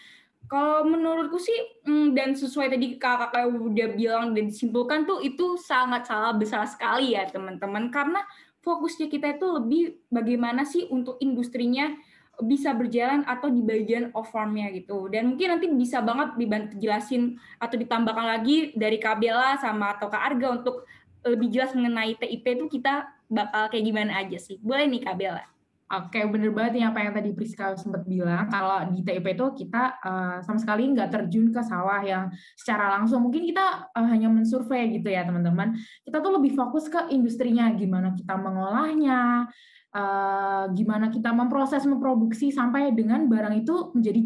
kalau 0.50 0.84
menurutku 0.90 1.38
sih 1.38 1.56
hmm, 1.86 2.18
dan 2.18 2.34
sesuai 2.34 2.74
tadi 2.74 2.98
kakak-kakak 2.98 3.48
udah 3.58 3.88
bilang 3.96 4.25
dan 4.34 4.50
disimpulkan 4.50 5.06
tuh 5.08 5.22
itu 5.24 5.56
sangat 5.62 6.10
salah 6.10 6.34
besar 6.34 6.66
sekali 6.66 7.13
ya 7.13 7.30
teman-teman. 7.30 7.94
Karena 7.94 8.25
fokusnya 8.66 9.12
kita 9.13 9.38
itu 9.38 9.48
lebih 9.54 9.84
bagaimana 10.10 10.66
sih 10.66 10.90
untuk 10.90 11.22
industrinya 11.22 11.94
bisa 12.42 12.74
berjalan 12.74 13.22
atau 13.30 13.54
di 13.54 13.62
bagian 13.62 14.10
off 14.18 14.34
farmnya 14.34 14.74
gitu. 14.74 15.06
Dan 15.12 15.34
mungkin 15.34 15.54
nanti 15.54 15.70
bisa 15.70 16.02
banget 16.02 16.34
dibantu 16.34 16.74
jelasin 16.82 17.38
atau 17.62 17.75
ditambahkan 17.78 18.25
lagi 18.25 18.74
dari 18.74 18.98
Kabela 18.98 19.62
sama 19.62 19.94
atau 19.94 20.10
Kak 20.10 20.24
Arga 20.34 20.48
untuk 20.58 20.90
lebih 21.24 21.54
jelas 21.54 21.72
mengenai 21.78 22.18
TIP 22.18 22.44
itu 22.44 22.66
kita 22.80 23.08
bakal 23.30 23.70
kayak 23.70 23.86
gimana 23.86 24.12
aja 24.25 24.38
sih. 24.42 24.58
Boleh 24.60 24.90
nih 24.90 25.06
Kabela. 25.06 25.46
Oke, 25.94 26.25
bener 26.25 26.50
banget 26.50 26.82
nih 26.82 26.86
apa 26.90 27.06
yang 27.06 27.13
tadi 27.13 27.30
Priska 27.38 27.78
sempat 27.78 28.02
bilang. 28.10 28.50
Kalau 28.50 28.82
di 28.90 29.06
TIP 29.06 29.38
itu 29.38 29.46
kita 29.62 30.02
uh, 30.02 30.38
sama 30.42 30.58
sekali 30.58 30.90
nggak 30.90 31.13
terjun 31.13 31.54
ke 31.54 31.62
sawah 31.62 32.02
yang 32.02 32.34
secara 32.58 32.98
langsung. 32.98 33.22
Mungkin 33.22 33.46
kita 33.46 33.94
uh, 33.94 34.08
hanya 34.10 34.25
mensurvei 34.25 34.90
gitu 34.90 35.13
ya 35.13 35.22
teman-teman. 35.22 35.78
Kita 36.02 36.18
tuh 36.18 36.42
lebih 36.42 36.58
fokus 36.58 36.90
ke 36.90 37.13
industrinya, 37.13 37.70
gimana 37.78 38.10
kita 38.18 38.34
mengolahnya, 38.34 39.46
uh, 39.94 40.66
gimana 40.74 41.08
kita 41.14 41.32
memproses, 41.32 41.86
memproduksi 41.86 42.50
sampai 42.50 42.92
dengan 42.92 43.30
barang 43.30 43.64
itu 43.64 43.94
menjadi 43.94 44.22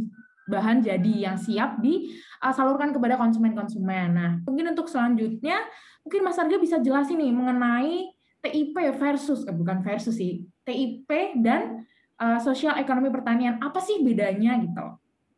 bahan 0.48 0.80
jadi 0.80 1.14
yang 1.28 1.38
siap 1.38 1.84
disalurkan 1.84 2.96
kepada 2.96 3.20
konsumen-konsumen. 3.20 4.08
Nah, 4.16 4.32
mungkin 4.48 4.72
untuk 4.72 4.88
selanjutnya, 4.88 5.60
mungkin 6.08 6.24
Mas 6.24 6.40
Arga 6.40 6.56
bisa 6.56 6.80
jelasin 6.80 7.20
nih 7.20 7.36
mengenai 7.36 8.16
TIP 8.40 8.76
versus, 8.96 9.44
eh, 9.44 9.52
bukan 9.52 9.84
versus 9.84 10.16
sih, 10.16 10.48
TIP 10.64 11.12
dan 11.44 11.84
uh, 12.24 12.40
sosial 12.40 12.80
ekonomi 12.80 13.12
pertanian. 13.12 13.60
Apa 13.60 13.84
sih 13.84 14.00
bedanya 14.00 14.56
gitu? 14.64 14.96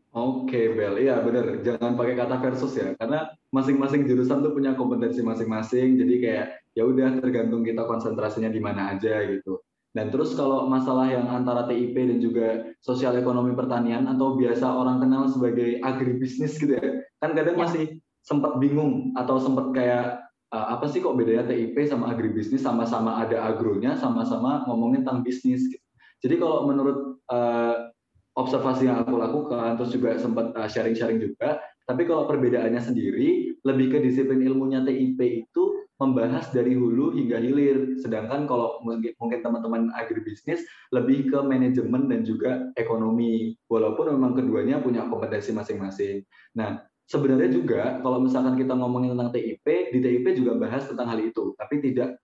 Oke, 0.10 0.74
Bel. 0.74 1.06
Iya, 1.06 1.22
benar. 1.22 1.62
Jangan 1.62 1.94
pakai 1.94 2.18
kata 2.18 2.36
versus 2.42 2.74
ya, 2.74 2.98
karena 2.98 3.30
masing-masing 3.54 4.10
jurusan 4.10 4.42
tuh 4.42 4.54
punya 4.58 4.74
kompetensi 4.74 5.22
masing-masing. 5.22 6.02
Jadi 6.02 6.16
kayak 6.22 6.48
ya 6.74 6.86
udah 6.86 7.18
tergantung 7.22 7.62
kita 7.62 7.86
konsentrasinya 7.86 8.50
di 8.50 8.62
mana 8.62 8.98
aja 8.98 9.22
gitu. 9.26 9.62
Dan 9.90 10.14
terus 10.14 10.38
kalau 10.38 10.70
masalah 10.70 11.10
yang 11.10 11.26
antara 11.34 11.66
TIP 11.66 11.98
dan 11.98 12.22
juga 12.22 12.70
sosial 12.86 13.18
ekonomi 13.18 13.58
pertanian 13.58 14.06
atau 14.06 14.38
biasa 14.38 14.70
orang 14.70 15.02
kenal 15.02 15.26
sebagai 15.26 15.82
agribisnis 15.82 16.62
gitu 16.62 16.78
ya, 16.78 17.02
kan 17.18 17.34
kadang 17.34 17.58
ya. 17.58 17.62
masih 17.66 17.84
sempat 18.22 18.62
bingung 18.62 19.18
atau 19.18 19.42
sempat 19.42 19.74
kayak 19.74 20.22
uh, 20.54 20.78
apa 20.78 20.86
sih 20.86 21.02
kok 21.02 21.18
bedanya 21.18 21.50
TIP 21.50 21.74
sama 21.90 22.14
agribisnis 22.14 22.62
sama-sama 22.62 23.18
ada 23.26 23.50
agronya, 23.50 23.98
sama-sama 23.98 24.62
ngomongin 24.70 25.02
tentang 25.02 25.26
bisnis. 25.26 25.66
Gitu. 25.66 25.86
Jadi 26.22 26.36
kalau 26.38 26.70
menurut 26.70 27.18
uh, 27.34 27.90
observasi 28.38 28.86
yang 28.86 29.02
aku 29.02 29.18
lakukan, 29.18 29.74
terus 29.82 29.90
juga 29.90 30.22
sempat 30.22 30.54
uh, 30.54 30.70
sharing-sharing 30.70 31.18
juga, 31.18 31.58
tapi 31.90 32.06
kalau 32.06 32.30
perbedaannya 32.30 32.78
sendiri, 32.78 33.58
lebih 33.66 33.90
ke 33.90 33.98
disiplin 34.06 34.46
ilmunya 34.46 34.86
TIP 34.86 35.18
itu 35.18 35.64
membahas 36.00 36.48
dari 36.56 36.80
hulu 36.80 37.14
hingga 37.14 37.38
hilir. 37.44 38.00
Sedangkan 38.00 38.48
kalau 38.48 38.80
mungkin 38.88 39.40
teman-teman 39.44 39.92
agribisnis 39.94 40.64
lebih 40.96 41.28
ke 41.28 41.40
manajemen 41.44 42.08
dan 42.08 42.24
juga 42.24 42.72
ekonomi. 42.80 43.60
Walaupun 43.68 44.16
memang 44.16 44.34
keduanya 44.40 44.80
punya 44.80 45.06
kompetensi 45.12 45.52
masing-masing. 45.52 46.24
Nah, 46.56 46.80
sebenarnya 47.12 47.52
juga 47.52 48.00
kalau 48.00 48.24
misalkan 48.24 48.56
kita 48.56 48.74
ngomongin 48.80 49.20
tentang 49.20 49.36
TIP, 49.36 49.66
di 49.92 50.00
TIP 50.00 50.26
juga 50.40 50.56
bahas 50.56 50.88
tentang 50.88 51.12
hal 51.12 51.20
itu, 51.20 51.52
tapi 51.60 51.84
tidak 51.84 52.16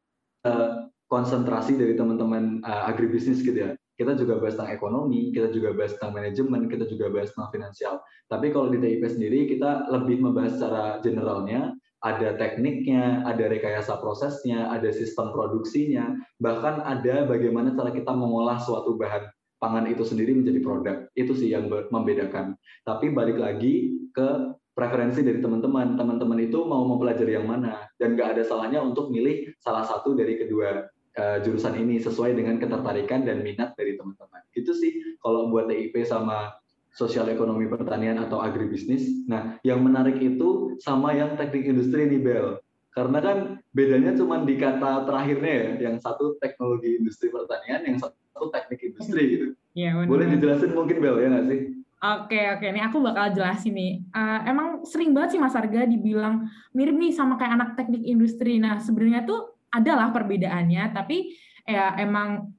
uh, 0.47 0.87
konsentrasi 1.11 1.75
dari 1.75 1.99
teman-teman 1.99 2.63
uh, 2.63 2.87
agribisnis 2.87 3.43
gitu 3.43 3.59
ya. 3.59 3.71
Kita 3.95 4.11
juga 4.19 4.43
bahas 4.43 4.59
tentang 4.59 4.75
ekonomi, 4.75 5.31
kita 5.31 5.55
juga 5.55 5.71
bahas 5.71 5.95
tentang 5.95 6.19
manajemen, 6.19 6.67
kita 6.67 6.83
juga 6.83 7.07
bahas 7.11 7.31
tentang 7.31 7.51
finansial. 7.51 7.95
Tapi 8.27 8.51
kalau 8.51 8.67
di 8.71 8.77
TIP 8.79 9.03
sendiri 9.07 9.47
kita 9.51 9.87
lebih 9.87 10.19
membahas 10.19 10.59
secara 10.59 10.99
generalnya, 10.99 11.71
ada 12.05 12.37
tekniknya, 12.37 13.25
ada 13.25 13.49
rekayasa 13.49 13.97
prosesnya, 13.97 14.69
ada 14.69 14.93
sistem 14.93 15.33
produksinya, 15.33 16.13
bahkan 16.37 16.85
ada 16.85 17.25
bagaimana 17.25 17.73
cara 17.73 17.89
kita 17.89 18.13
mengolah 18.13 18.61
suatu 18.61 18.93
bahan 18.93 19.25
pangan 19.57 19.89
itu 19.89 20.05
sendiri 20.05 20.37
menjadi 20.37 20.59
produk. 20.61 20.97
Itu 21.17 21.33
sih 21.33 21.49
yang 21.49 21.65
membedakan. 21.65 22.53
Tapi 22.85 23.09
balik 23.09 23.41
lagi 23.41 23.97
ke 24.13 24.53
preferensi 24.77 25.25
dari 25.25 25.41
teman-teman. 25.41 25.97
Teman-teman 25.97 26.39
itu 26.45 26.61
mau 26.61 26.85
mempelajari 26.85 27.33
yang 27.33 27.49
mana 27.49 27.89
dan 27.97 28.13
nggak 28.13 28.37
ada 28.37 28.43
salahnya 28.45 28.85
untuk 28.85 29.09
milih 29.09 29.57
salah 29.57 29.81
satu 29.81 30.13
dari 30.13 30.37
kedua 30.37 30.85
uh, 31.17 31.37
jurusan 31.41 31.73
ini 31.79 31.97
sesuai 31.97 32.37
dengan 32.37 32.61
ketertarikan 32.61 33.25
dan 33.25 33.41
minat 33.41 33.73
dari 33.73 33.97
teman-teman. 33.97 34.45
Itu 34.53 34.77
sih 34.77 35.17
kalau 35.23 35.49
buat 35.49 35.71
TIP 35.71 36.05
sama 36.05 36.53
sosial 36.95 37.27
ekonomi 37.27 37.67
pertanian 37.67 38.15
atau 38.23 38.39
agribisnis. 38.39 39.27
Nah, 39.27 39.59
yang 39.67 39.83
menarik 39.83 40.15
itu 40.23 40.79
sama 40.79 41.11
yang 41.11 41.35
teknik 41.35 41.67
industri 41.67 42.07
nih 42.07 42.23
Bel. 42.23 42.47
Karena 42.95 43.19
kan 43.19 43.37
bedanya 43.75 44.15
cuma 44.15 44.39
di 44.47 44.55
kata 44.55 45.03
terakhirnya 45.03 45.51
ya, 45.51 45.91
yang 45.91 45.95
satu 45.99 46.39
teknologi 46.39 46.95
industri 46.95 47.27
pertanian, 47.27 47.83
yang 47.83 47.99
satu 47.99 48.47
teknik 48.47 48.79
industri 48.79 49.21
gitu. 49.35 49.47
Ya, 49.75 49.91
Boleh 50.07 50.31
dijelasin 50.31 50.71
mungkin 50.71 51.03
Bel 51.03 51.19
ya 51.19 51.27
nggak 51.27 51.47
sih? 51.51 51.59
Oke 52.05 52.37
oke, 52.55 52.65
ini 52.69 52.79
aku 52.79 53.03
bakal 53.03 53.35
jelasin 53.35 53.75
nih. 53.75 53.93
Uh, 54.15 54.39
emang 54.47 54.67
sering 54.87 55.11
banget 55.11 55.35
sih 55.35 55.41
Mas 55.41 55.57
Arga 55.57 55.83
dibilang 55.83 56.47
mirip 56.71 56.95
nih 56.95 57.11
sama 57.11 57.35
kayak 57.35 57.59
anak 57.59 57.69
teknik 57.75 58.03
industri. 58.07 58.55
Nah 58.55 58.79
sebenarnya 58.79 59.27
tuh 59.27 59.51
adalah 59.73 60.15
perbedaannya, 60.15 60.95
tapi 60.95 61.35
ya 61.65 61.97
emang 61.99 62.55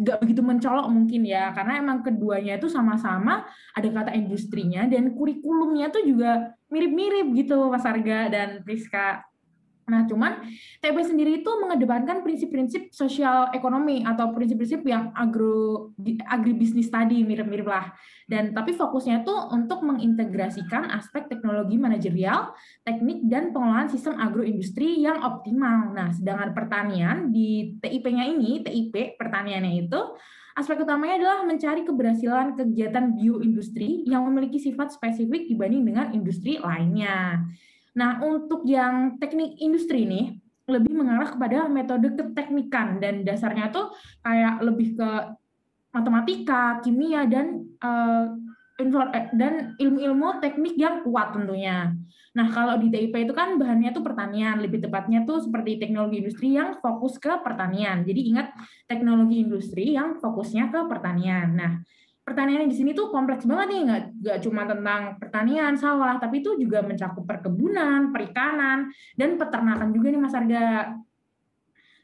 nggak 0.00 0.16
uh, 0.16 0.20
begitu 0.24 0.40
mencolok 0.40 0.88
mungkin 0.88 1.28
ya. 1.28 1.52
Karena 1.52 1.80
emang 1.80 2.00
keduanya 2.00 2.56
itu 2.56 2.72
sama-sama 2.72 3.44
ada 3.76 3.88
kata 3.92 4.16
industrinya 4.16 4.88
dan 4.88 5.12
kurikulumnya 5.12 5.92
tuh 5.92 6.04
juga 6.04 6.56
mirip-mirip 6.72 7.36
gitu 7.36 7.68
Mas 7.68 7.84
Arga 7.84 8.32
dan 8.32 8.64
Priska 8.64 9.20
Nah, 9.84 10.08
cuman 10.08 10.48
TP 10.80 10.96
sendiri 11.04 11.44
itu 11.44 11.50
mengedepankan 11.60 12.24
prinsip-prinsip 12.24 12.88
sosial 12.88 13.52
ekonomi 13.52 14.00
atau 14.00 14.32
prinsip-prinsip 14.32 14.80
yang 14.88 15.12
agro 15.12 15.92
agribisnis 16.24 16.88
tadi 16.88 17.20
mirip-mirip 17.20 17.68
lah. 17.68 17.92
Dan 18.24 18.56
tapi 18.56 18.72
fokusnya 18.72 19.28
tuh 19.28 19.52
untuk 19.52 19.84
mengintegrasikan 19.84 20.88
aspek 20.88 21.28
teknologi 21.28 21.76
manajerial, 21.76 22.56
teknik 22.80 23.28
dan 23.28 23.52
pengelolaan 23.52 23.92
sistem 23.92 24.16
agroindustri 24.16 25.04
yang 25.04 25.20
optimal. 25.20 25.92
Nah, 25.92 26.08
sedangkan 26.08 26.56
pertanian 26.56 27.28
di 27.28 27.76
TIP-nya 27.76 28.24
ini, 28.24 28.64
TIP 28.64 29.20
pertaniannya 29.20 29.84
itu 29.84 30.00
aspek 30.54 30.86
utamanya 30.86 31.18
adalah 31.18 31.38
mencari 31.44 31.82
keberhasilan 31.82 32.54
kegiatan 32.54 33.12
bioindustri 33.12 34.06
yang 34.06 34.22
memiliki 34.30 34.62
sifat 34.62 34.94
spesifik 34.94 35.50
dibanding 35.50 35.82
dengan 35.82 36.06
industri 36.14 36.56
lainnya. 36.62 37.42
Nah, 37.94 38.18
untuk 38.22 38.66
yang 38.66 39.16
teknik 39.22 39.58
industri 39.62 40.06
ini 40.06 40.22
lebih 40.64 40.96
mengarah 40.96 41.28
kepada 41.28 41.68
metode 41.68 42.16
keteknikan 42.16 42.98
dan 42.98 43.20
dasarnya 43.22 43.68
tuh 43.68 43.92
kayak 44.24 44.64
lebih 44.64 44.96
ke 44.96 45.10
matematika, 45.94 46.82
kimia 46.82 47.28
dan 47.28 47.62
uh, 47.84 48.32
dan 49.38 49.78
ilmu-ilmu 49.78 50.42
teknik 50.42 50.74
yang 50.74 51.06
kuat 51.06 51.30
tentunya. 51.30 51.94
Nah, 52.34 52.50
kalau 52.50 52.74
di 52.82 52.90
TIP 52.90 53.14
itu 53.14 53.30
kan 53.30 53.54
bahannya 53.54 53.94
tuh 53.94 54.02
pertanian, 54.02 54.58
lebih 54.58 54.82
tepatnya 54.82 55.22
tuh 55.22 55.46
seperti 55.46 55.78
teknologi 55.78 56.18
industri 56.18 56.58
yang 56.58 56.82
fokus 56.82 57.14
ke 57.22 57.30
pertanian. 57.46 58.02
Jadi 58.02 58.34
ingat 58.34 58.50
teknologi 58.90 59.46
industri 59.46 59.94
yang 59.94 60.18
fokusnya 60.18 60.74
ke 60.74 60.80
pertanian. 60.90 61.54
Nah, 61.54 61.72
pertanian 62.24 62.64
di 62.64 62.74
sini 62.74 62.96
tuh 62.96 63.12
kompleks 63.12 63.44
banget 63.44 63.68
nih, 63.68 63.80
nggak, 63.84 64.02
nggak 64.24 64.38
cuma 64.40 64.64
tentang 64.64 65.02
pertanian, 65.20 65.76
sawah, 65.76 66.16
tapi 66.16 66.40
itu 66.40 66.56
juga 66.56 66.80
mencakup 66.80 67.28
perkebunan, 67.28 68.10
perikanan, 68.10 68.88
dan 69.14 69.36
peternakan 69.36 69.92
juga 69.92 70.08
nih 70.08 70.20
Mas 70.24 70.32
Arga. 70.32 70.96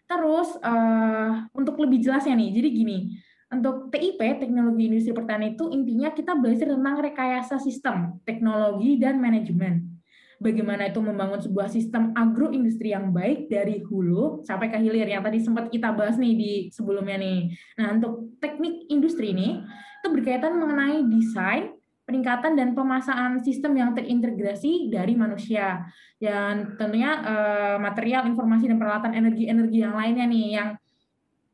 Terus 0.04 0.60
uh, 0.60 1.48
untuk 1.56 1.80
lebih 1.80 2.04
jelasnya 2.04 2.36
nih, 2.36 2.52
jadi 2.52 2.68
gini, 2.68 2.98
untuk 3.50 3.90
TIP, 3.90 4.20
Teknologi 4.38 4.86
Industri 4.86 5.10
Pertanian 5.16 5.58
itu 5.58 5.72
intinya 5.74 6.12
kita 6.14 6.38
belajar 6.38 6.70
tentang 6.70 6.96
rekayasa 7.02 7.56
sistem, 7.58 8.22
teknologi, 8.22 9.00
dan 9.00 9.18
manajemen. 9.18 9.98
Bagaimana 10.40 10.88
itu 10.88 11.04
membangun 11.04 11.36
sebuah 11.36 11.68
sistem 11.68 12.16
agroindustri 12.16 12.96
yang 12.96 13.12
baik 13.12 13.52
dari 13.52 13.84
hulu 13.84 14.40
sampai 14.40 14.72
ke 14.72 14.80
hilir 14.80 15.04
yang 15.04 15.20
tadi 15.20 15.36
sempat 15.36 15.68
kita 15.68 15.92
bahas 15.92 16.16
nih 16.16 16.32
di 16.32 16.52
sebelumnya 16.72 17.20
nih. 17.20 17.52
Nah, 17.76 18.00
untuk 18.00 18.40
teknik 18.40 18.88
industri 18.88 19.36
ini, 19.36 19.60
itu 20.00 20.08
berkaitan 20.08 20.56
mengenai 20.56 21.04
desain, 21.04 21.76
peningkatan 22.08 22.56
dan 22.56 22.72
pemasangan 22.72 23.38
sistem 23.44 23.76
yang 23.76 23.92
terintegrasi 23.92 24.88
dari 24.88 25.12
manusia 25.14 25.84
dan 26.16 26.74
tentunya 26.80 27.20
uh, 27.20 27.76
material, 27.76 28.26
informasi 28.26 28.66
dan 28.66 28.80
peralatan 28.80 29.12
energi-energi 29.14 29.78
yang 29.84 29.94
lainnya 29.94 30.26
nih 30.26 30.46
yang 30.56 30.68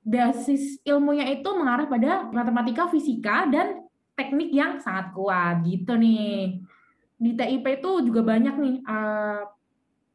basis 0.07 0.79
ilmunya 0.87 1.27
itu 1.35 1.51
mengarah 1.51 1.91
pada 1.91 2.31
matematika, 2.31 2.87
fisika 2.87 3.51
dan 3.51 3.83
teknik 4.15 4.55
yang 4.55 4.79
sangat 4.79 5.11
kuat 5.13 5.67
gitu 5.67 5.99
nih. 5.99 6.63
Di 7.19 7.35
TIP 7.35 7.67
itu 7.83 7.91
juga 8.07 8.23
banyak 8.23 8.55
nih 8.55 8.77
uh, 8.87 9.43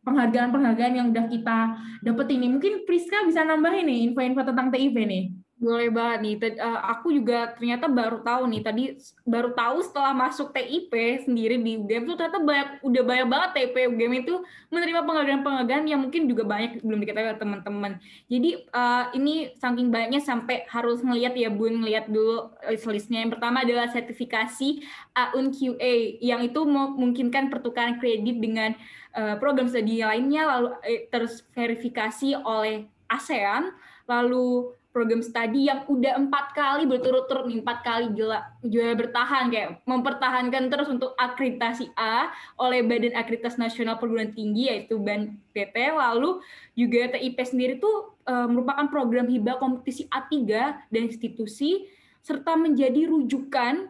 penghargaan-penghargaan 0.02 0.94
yang 0.96 1.08
udah 1.14 1.26
kita 1.30 1.58
dapet 2.02 2.28
ini. 2.34 2.50
Mungkin 2.50 2.88
Priska 2.88 3.28
bisa 3.28 3.46
nambahin 3.46 3.86
nih 3.86 4.00
info-info 4.10 4.42
tentang 4.48 4.74
TIP 4.74 4.96
nih. 4.96 5.41
Boleh 5.62 5.94
banget 5.94 6.20
nih. 6.26 6.36
Uh, 6.58 6.82
aku 6.90 7.14
juga 7.14 7.54
ternyata 7.54 7.86
baru 7.86 8.26
tahu 8.26 8.50
nih 8.50 8.62
tadi 8.66 8.84
baru 9.22 9.54
tahu 9.54 9.86
setelah 9.86 10.10
masuk 10.10 10.50
TIP 10.58 10.90
sendiri 11.22 11.62
di 11.62 11.78
UGM 11.78 12.10
tuh 12.10 12.18
ternyata 12.18 12.42
banyak 12.42 12.70
udah 12.82 13.04
banyak 13.06 13.28
banget 13.30 13.50
TIP 13.54 13.76
UGM 13.94 14.14
itu 14.26 14.42
menerima 14.74 15.06
penghargaan-penghargaan 15.06 15.86
yang 15.86 16.02
mungkin 16.02 16.26
juga 16.26 16.50
banyak 16.50 16.82
belum 16.82 17.06
diketahui 17.06 17.38
teman-teman. 17.38 18.02
Jadi 18.26 18.66
uh, 18.74 19.14
ini 19.14 19.54
saking 19.62 19.94
banyaknya 19.94 20.26
sampai 20.26 20.66
harus 20.66 21.06
ngelihat 21.06 21.38
ya 21.38 21.54
Bun 21.54 21.86
ngelihat 21.86 22.10
dulu 22.10 22.58
listnya. 22.66 23.22
Yang 23.22 23.38
pertama 23.38 23.62
adalah 23.62 23.86
sertifikasi 23.94 24.82
AUN 25.14 25.54
QA 25.54 26.18
yang 26.26 26.42
itu 26.42 26.58
memungkinkan 26.66 27.54
pertukaran 27.54 28.02
kredit 28.02 28.42
dengan 28.42 28.74
uh, 29.14 29.38
program 29.38 29.70
studi 29.70 30.02
lainnya 30.02 30.58
lalu 30.58 30.74
eh, 30.90 31.06
terus 31.06 31.46
verifikasi 31.54 32.34
oleh 32.42 32.90
ASEAN 33.14 33.70
lalu 34.10 34.74
program 34.92 35.24
studi 35.24 35.72
yang 35.72 35.88
udah 35.88 36.20
empat 36.20 36.52
kali 36.52 36.84
berturut-turut 36.84 37.48
nih 37.48 37.64
empat 37.64 37.80
kali 37.84 38.06
gila 38.12 38.44
juara 38.60 38.94
bertahan 38.96 39.48
kayak 39.48 39.70
mempertahankan 39.88 40.68
terus 40.68 40.92
untuk 40.92 41.16
akreditasi 41.16 41.88
A 41.96 42.32
oleh 42.60 42.84
Badan 42.84 43.16
Akreditasi 43.16 43.58
Nasional 43.58 43.98
Perguruan 43.98 44.36
Tinggi 44.36 44.68
yaitu 44.68 45.00
BAN 45.00 45.40
PT 45.56 45.96
lalu 45.96 46.44
juga 46.76 47.16
TIP 47.16 47.40
sendiri 47.40 47.80
tuh 47.80 48.20
e, 48.28 48.34
merupakan 48.52 48.88
program 48.92 49.32
hibah 49.32 49.58
kompetisi 49.64 50.12
A3 50.12 50.36
dan 50.92 51.02
institusi 51.08 51.88
serta 52.20 52.60
menjadi 52.60 53.08
rujukan 53.08 53.88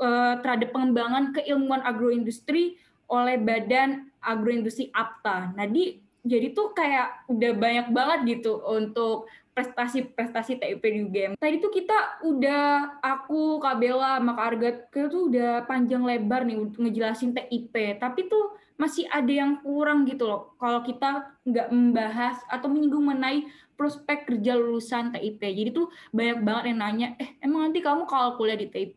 e, 0.00 0.08
terhadap 0.40 0.72
pengembangan 0.72 1.36
keilmuan 1.36 1.84
agroindustri 1.84 2.80
oleh 3.08 3.36
Badan 3.36 4.08
Agroindustri 4.20 4.92
APTA. 4.92 5.56
Nah, 5.56 5.64
di 5.64 5.96
jadi 6.28 6.52
tuh 6.52 6.76
kayak 6.76 7.30
udah 7.30 7.52
banyak 7.56 7.86
banget 7.94 8.18
gitu 8.36 8.60
untuk 8.60 9.30
prestasi-prestasi 9.58 10.62
TIP 10.62 10.82
di 10.86 11.00
UGM. 11.02 11.32
Tadi 11.34 11.56
tuh 11.58 11.74
kita 11.74 12.22
udah 12.22 13.02
aku, 13.02 13.58
Kak 13.58 13.82
sama 13.82 14.32
Kak 14.38 14.46
Arga 14.54 14.70
kita 14.86 15.06
tuh 15.10 15.26
udah 15.26 15.66
panjang 15.66 16.06
lebar 16.06 16.46
nih 16.46 16.62
untuk 16.62 16.86
ngejelasin 16.86 17.34
TIP. 17.34 17.98
Tapi 17.98 18.30
tuh 18.30 18.54
masih 18.78 19.10
ada 19.10 19.26
yang 19.26 19.58
kurang 19.66 20.06
gitu 20.06 20.30
loh. 20.30 20.54
Kalau 20.62 20.86
kita 20.86 21.34
nggak 21.42 21.74
membahas 21.74 22.38
atau 22.46 22.70
menyinggung 22.70 23.10
mengenai 23.10 23.50
prospek 23.74 24.30
kerja 24.30 24.54
lulusan 24.54 25.10
TIP. 25.10 25.42
Jadi 25.42 25.70
tuh 25.74 25.90
banyak 26.14 26.38
banget 26.46 26.64
yang 26.70 26.78
nanya, 26.78 27.08
eh 27.18 27.34
emang 27.42 27.66
nanti 27.66 27.82
kamu 27.82 28.06
kalau 28.06 28.38
kuliah 28.38 28.54
di 28.54 28.70
TIP 28.70 28.94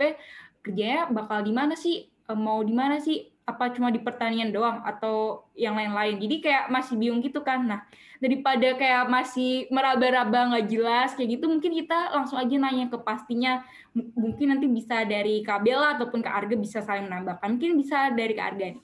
kerjanya 0.61 1.09
bakal 1.09 1.41
di 1.41 1.49
mana 1.49 1.73
sih? 1.73 2.05
Mau 2.29 2.61
di 2.61 2.71
mana 2.77 3.01
sih? 3.01 3.30
Apa 3.45 3.73
cuma 3.73 3.89
di 3.89 3.99
pertanian 3.99 4.53
doang 4.53 4.85
atau 4.85 5.47
yang 5.57 5.73
lain-lain. 5.75 6.21
Jadi 6.21 6.35
kayak 6.45 6.69
masih 6.69 6.95
bingung 6.95 7.19
gitu 7.25 7.41
kan. 7.41 7.65
Nah, 7.65 7.81
daripada 8.21 8.77
kayak 8.77 9.09
masih 9.09 9.65
meraba-raba 9.73 10.53
nggak 10.53 10.67
jelas 10.69 11.09
kayak 11.17 11.41
gitu, 11.41 11.49
mungkin 11.49 11.73
kita 11.73 12.13
langsung 12.13 12.37
aja 12.37 12.55
nanya 12.55 12.87
ke 12.87 12.97
pastinya. 13.01 13.65
Mungkin 13.93 14.55
nanti 14.55 14.69
bisa 14.69 15.03
dari 15.03 15.41
Kak 15.41 15.65
Bella 15.65 15.97
ataupun 15.97 16.21
Kak 16.21 16.35
Arga 16.45 16.55
bisa 16.55 16.79
saling 16.85 17.09
menambahkan. 17.09 17.57
Mungkin 17.57 17.81
bisa 17.81 18.13
dari 18.13 18.33
Kak 18.37 18.47
Arga 18.55 18.65
nih. 18.77 18.83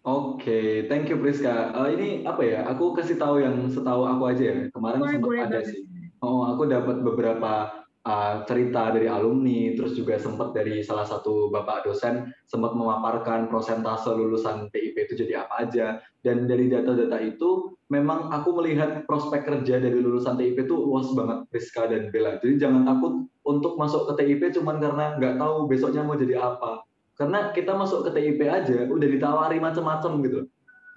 Oke, 0.00 0.40
okay, 0.40 0.68
thank 0.88 1.12
you 1.12 1.20
Priska. 1.20 1.76
Uh, 1.76 1.92
ini 1.92 2.24
apa 2.24 2.40
ya? 2.40 2.64
Aku 2.72 2.96
kasih 2.96 3.20
tahu 3.20 3.44
yang 3.44 3.68
setahu 3.68 4.08
aku 4.08 4.32
aja 4.32 4.44
ya. 4.48 4.56
Kemarin 4.72 4.96
boleh, 4.96 5.12
sempat 5.12 5.28
boleh 5.28 5.40
ada 5.44 5.60
sih. 5.60 5.84
Oh, 6.24 6.48
aku 6.48 6.64
dapat 6.68 7.04
beberapa 7.04 7.79
uh, 8.06 8.44
cerita 8.48 8.92
dari 8.94 9.06
alumni, 9.10 9.76
terus 9.76 9.92
juga 9.92 10.16
sempat 10.16 10.56
dari 10.56 10.80
salah 10.80 11.04
satu 11.04 11.52
bapak 11.52 11.84
dosen 11.84 12.32
sempat 12.48 12.72
memaparkan 12.72 13.48
prosentase 13.52 14.08
lulusan 14.12 14.72
TIP 14.72 14.96
itu 14.96 15.26
jadi 15.26 15.44
apa 15.44 15.68
aja. 15.68 15.86
Dan 16.20 16.44
dari 16.44 16.68
data-data 16.68 17.16
itu, 17.20 17.76
memang 17.88 18.28
aku 18.32 18.52
melihat 18.60 19.04
prospek 19.08 19.44
kerja 19.44 19.80
dari 19.80 19.98
lulusan 20.00 20.36
TIP 20.36 20.68
itu 20.68 20.76
luas 20.76 21.08
banget, 21.12 21.48
Rizka 21.52 21.88
dan 21.88 22.08
Bella. 22.12 22.40
Jadi 22.40 22.60
jangan 22.60 22.84
takut 22.84 23.24
untuk 23.44 23.76
masuk 23.76 24.12
ke 24.12 24.24
TIP 24.24 24.52
cuman 24.60 24.80
karena 24.80 25.16
nggak 25.16 25.36
tahu 25.40 25.68
besoknya 25.68 26.04
mau 26.04 26.16
jadi 26.16 26.40
apa. 26.40 26.84
Karena 27.16 27.52
kita 27.52 27.76
masuk 27.76 28.08
ke 28.08 28.10
TIP 28.16 28.40
aja 28.48 28.88
udah 28.88 29.08
ditawari 29.08 29.60
macam-macam 29.60 30.24
gitu 30.24 30.40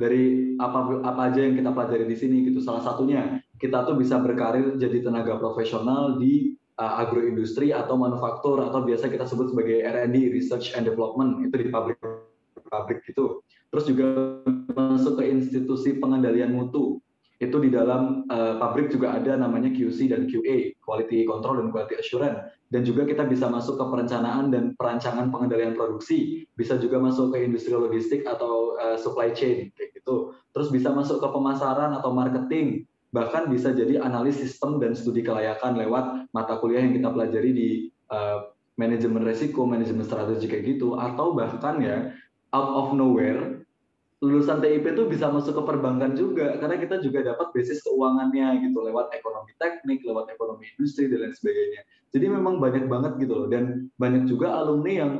dari 0.02 0.58
apa 0.58 1.06
apa 1.06 1.30
aja 1.30 1.46
yang 1.46 1.56
kita 1.56 1.70
pelajari 1.72 2.06
di 2.08 2.18
sini 2.18 2.48
gitu. 2.48 2.64
Salah 2.64 2.80
satunya 2.80 3.44
kita 3.60 3.84
tuh 3.88 3.96
bisa 3.96 4.20
berkarir 4.20 4.76
jadi 4.80 5.04
tenaga 5.04 5.40
profesional 5.40 6.20
di 6.20 6.56
uh, 6.80 6.94
agroindustri 7.02 7.70
atau 7.76 7.98
manufaktur 7.98 8.62
atau 8.64 8.82
biasa 8.82 9.10
kita 9.10 9.28
sebut 9.28 9.54
sebagai 9.54 9.84
R&D 9.86 10.34
(Research 10.34 10.74
and 10.74 10.90
Development) 10.90 11.46
itu 11.46 11.56
di 11.56 11.68
pabrik-pabrik 11.70 13.06
itu. 13.06 13.42
Terus 13.74 13.84
juga 13.90 14.08
masuk 14.74 15.18
ke 15.22 15.24
institusi 15.30 15.98
pengendalian 15.98 16.54
mutu. 16.54 17.02
Itu 17.42 17.60
di 17.60 17.74
dalam 17.74 18.24
uh, 18.30 18.56
pabrik 18.62 18.94
juga 18.94 19.18
ada 19.18 19.36
namanya 19.36 19.74
QC 19.74 20.08
dan 20.14 20.30
QA 20.30 20.78
(Quality 20.80 21.26
Control 21.28 21.60
dan 21.60 21.68
Quality 21.74 22.00
Assurance). 22.00 22.54
Dan 22.70 22.86
juga 22.88 23.06
kita 23.06 23.26
bisa 23.30 23.50
masuk 23.50 23.78
ke 23.78 23.86
perencanaan 23.86 24.50
dan 24.50 24.74
perancangan 24.74 25.30
pengendalian 25.30 25.78
produksi. 25.78 26.48
Bisa 26.58 26.80
juga 26.82 26.98
masuk 26.98 27.36
ke 27.36 27.46
industri 27.46 27.74
logistik 27.74 28.26
atau 28.26 28.78
uh, 28.80 28.98
supply 28.98 29.34
chain 29.36 29.70
kayak 29.76 29.94
gitu. 29.98 30.34
Terus 30.54 30.70
bisa 30.74 30.90
masuk 30.94 31.22
ke 31.22 31.28
pemasaran 31.30 31.94
atau 31.94 32.14
marketing 32.14 32.86
bahkan 33.14 33.46
bisa 33.48 33.70
jadi 33.72 34.02
analis 34.02 34.42
sistem 34.42 34.82
dan 34.82 34.98
studi 34.98 35.22
kelayakan 35.22 35.78
lewat 35.78 36.34
mata 36.34 36.58
kuliah 36.58 36.82
yang 36.82 36.98
kita 36.98 37.14
pelajari 37.14 37.50
di 37.54 37.70
uh, 38.10 38.50
manajemen 38.76 39.22
resiko, 39.22 39.70
manajemen 39.70 40.02
strategi 40.02 40.50
kayak 40.50 40.66
gitu, 40.76 40.98
atau 40.98 41.38
bahkan 41.38 41.78
ya 41.78 42.10
out 42.50 42.70
of 42.74 42.88
nowhere 42.98 43.64
lulusan 44.24 44.64
TIP 44.64 44.96
itu 44.96 45.04
bisa 45.12 45.28
masuk 45.28 45.52
ke 45.60 45.64
perbankan 45.68 46.16
juga 46.16 46.56
karena 46.56 46.80
kita 46.80 47.04
juga 47.04 47.28
dapat 47.28 47.52
basis 47.52 47.84
keuangannya 47.84 48.64
gitu 48.64 48.80
lewat 48.80 49.12
ekonomi 49.12 49.52
teknik, 49.60 50.00
lewat 50.08 50.32
ekonomi 50.32 50.64
industri 50.72 51.12
dan 51.12 51.28
lain 51.28 51.36
sebagainya. 51.36 51.82
Jadi 52.16 52.26
memang 52.32 52.56
banyak 52.64 52.88
banget 52.88 53.20
gitu 53.20 53.34
loh 53.36 53.48
dan 53.52 53.92
banyak 54.00 54.24
juga 54.32 54.56
alumni 54.56 54.92
yang 54.96 55.12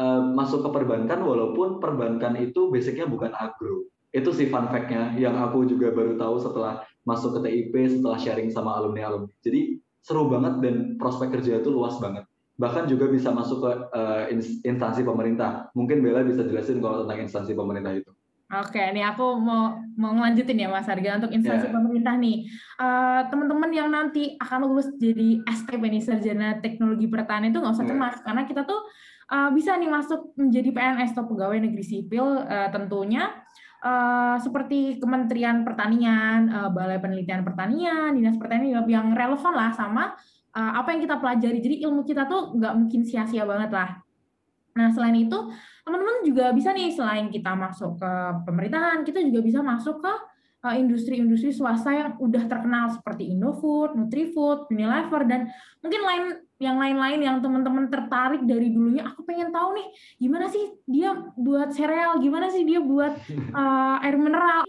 uh, 0.00 0.22
masuk 0.32 0.64
ke 0.64 0.70
perbankan 0.72 1.20
walaupun 1.20 1.84
perbankan 1.84 2.32
itu 2.40 2.72
basicnya 2.72 3.04
bukan 3.04 3.36
agro. 3.36 3.92
Itu 4.08 4.32
sih 4.32 4.48
fun 4.48 4.72
fact-nya 4.72 5.20
yang 5.20 5.36
aku 5.36 5.68
juga 5.68 5.92
baru 5.92 6.16
tahu 6.16 6.40
setelah 6.40 6.80
masuk 7.06 7.38
ke 7.38 7.40
TIP 7.46 7.74
setelah 7.86 8.18
sharing 8.18 8.50
sama 8.50 8.74
alumni-alumni. 8.76 9.30
Jadi 9.40 9.78
seru 10.02 10.26
banget 10.26 10.58
dan 10.60 10.98
prospek 10.98 11.38
kerja 11.38 11.62
itu 11.62 11.70
luas 11.70 11.96
banget. 12.02 12.26
Bahkan 12.58 12.90
juga 12.90 13.06
bisa 13.06 13.30
masuk 13.30 13.62
ke 13.62 13.72
uh, 13.94 14.24
instansi 14.66 15.06
pemerintah. 15.06 15.70
Mungkin 15.72 16.02
Bella 16.02 16.26
bisa 16.26 16.42
jelasin 16.42 16.82
kalau 16.82 17.06
tentang 17.06 17.22
instansi 17.22 17.52
pemerintah 17.54 17.94
itu. 17.94 18.10
Oke, 18.46 18.78
ini 18.78 19.02
aku 19.02 19.42
mau 19.42 19.74
mau 19.98 20.14
ngelanjutin 20.14 20.62
ya 20.62 20.70
Mas 20.70 20.86
Harga 20.86 21.18
untuk 21.18 21.34
instansi 21.34 21.66
yeah. 21.66 21.74
pemerintah 21.74 22.14
nih. 22.14 22.46
Uh, 22.78 23.26
teman-teman 23.26 23.70
yang 23.74 23.90
nanti 23.90 24.38
akan 24.38 24.70
lulus 24.70 24.86
jadi 25.02 25.42
STP 25.42 25.82
nih 25.82 26.02
Sarjana 26.02 26.62
Teknologi 26.62 27.10
Pertanian 27.10 27.50
itu 27.50 27.58
nggak 27.58 27.74
usah 27.74 27.82
iya. 27.82 27.90
cemas 27.90 28.14
yeah. 28.14 28.22
karena 28.22 28.42
kita 28.46 28.62
tuh 28.62 28.80
uh, 29.34 29.50
bisa 29.50 29.74
nih 29.74 29.90
masuk 29.90 30.30
menjadi 30.38 30.70
PNS 30.70 31.10
atau 31.18 31.26
pegawai 31.26 31.58
negeri 31.58 31.82
sipil 31.82 32.46
uh, 32.46 32.70
tentunya 32.70 33.34
uh, 33.86 34.36
seperti 34.42 34.98
Kementerian 34.98 35.62
Pertanian, 35.62 36.50
uh, 36.50 36.68
Balai 36.74 36.98
Penelitian 36.98 37.46
Pertanian, 37.46 38.18
Dinas 38.18 38.34
Pertanian 38.34 38.82
yang 38.90 39.14
relevan 39.14 39.54
lah 39.54 39.70
sama 39.70 40.18
uh, 40.58 40.72
apa 40.82 40.90
yang 40.90 41.00
kita 41.06 41.16
pelajari. 41.22 41.58
Jadi 41.62 41.76
ilmu 41.86 42.02
kita 42.02 42.26
tuh 42.26 42.58
nggak 42.58 42.74
mungkin 42.74 43.06
sia-sia 43.06 43.46
banget 43.46 43.70
lah. 43.70 44.02
Nah, 44.76 44.92
selain 44.92 45.16
itu, 45.16 45.38
teman-teman 45.88 46.20
juga 46.20 46.52
bisa 46.52 46.68
nih, 46.76 46.92
selain 46.92 47.32
kita 47.32 47.56
masuk 47.56 47.96
ke 47.96 48.12
pemerintahan, 48.44 49.08
kita 49.08 49.24
juga 49.24 49.40
bisa 49.40 49.64
masuk 49.64 50.04
ke 50.04 50.12
industri-industri 50.74 51.54
swasta 51.54 51.94
yang 51.94 52.10
udah 52.18 52.50
terkenal 52.50 52.90
seperti 52.90 53.30
Indofood, 53.30 53.94
Nutrifood, 53.94 54.66
Unilever, 54.74 55.22
dan 55.28 55.46
mungkin 55.78 56.02
lain 56.02 56.24
yang 56.56 56.80
lain-lain 56.80 57.20
yang 57.20 57.36
teman-teman 57.44 57.86
tertarik 57.92 58.42
dari 58.48 58.72
dulunya 58.72 59.04
aku 59.04 59.28
pengen 59.28 59.52
tahu 59.52 59.76
nih 59.76 59.88
gimana 60.16 60.48
sih 60.48 60.74
dia 60.88 61.14
buat 61.36 61.70
sereal? 61.70 62.18
Gimana 62.18 62.48
sih 62.50 62.64
dia 62.64 62.80
buat 62.80 63.14
uh, 63.54 64.00
air 64.04 64.16
mineral? 64.16 64.64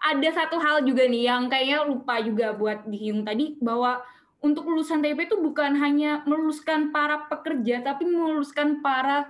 Ada 0.00 0.44
satu 0.44 0.56
hal 0.60 0.86
juga 0.86 1.04
nih 1.08 1.28
yang 1.28 1.48
kayaknya 1.48 1.84
lupa 1.84 2.20
juga 2.22 2.54
buat 2.54 2.86
dihitung 2.88 3.24
tadi 3.26 3.56
bahwa 3.60 4.00
untuk 4.40 4.64
lulusan 4.64 5.04
TP 5.04 5.28
itu 5.28 5.36
bukan 5.36 5.76
hanya 5.76 6.24
meluluskan 6.24 6.88
para 6.88 7.28
pekerja 7.28 7.84
tapi 7.84 8.08
meluluskan 8.08 8.80
para 8.80 9.28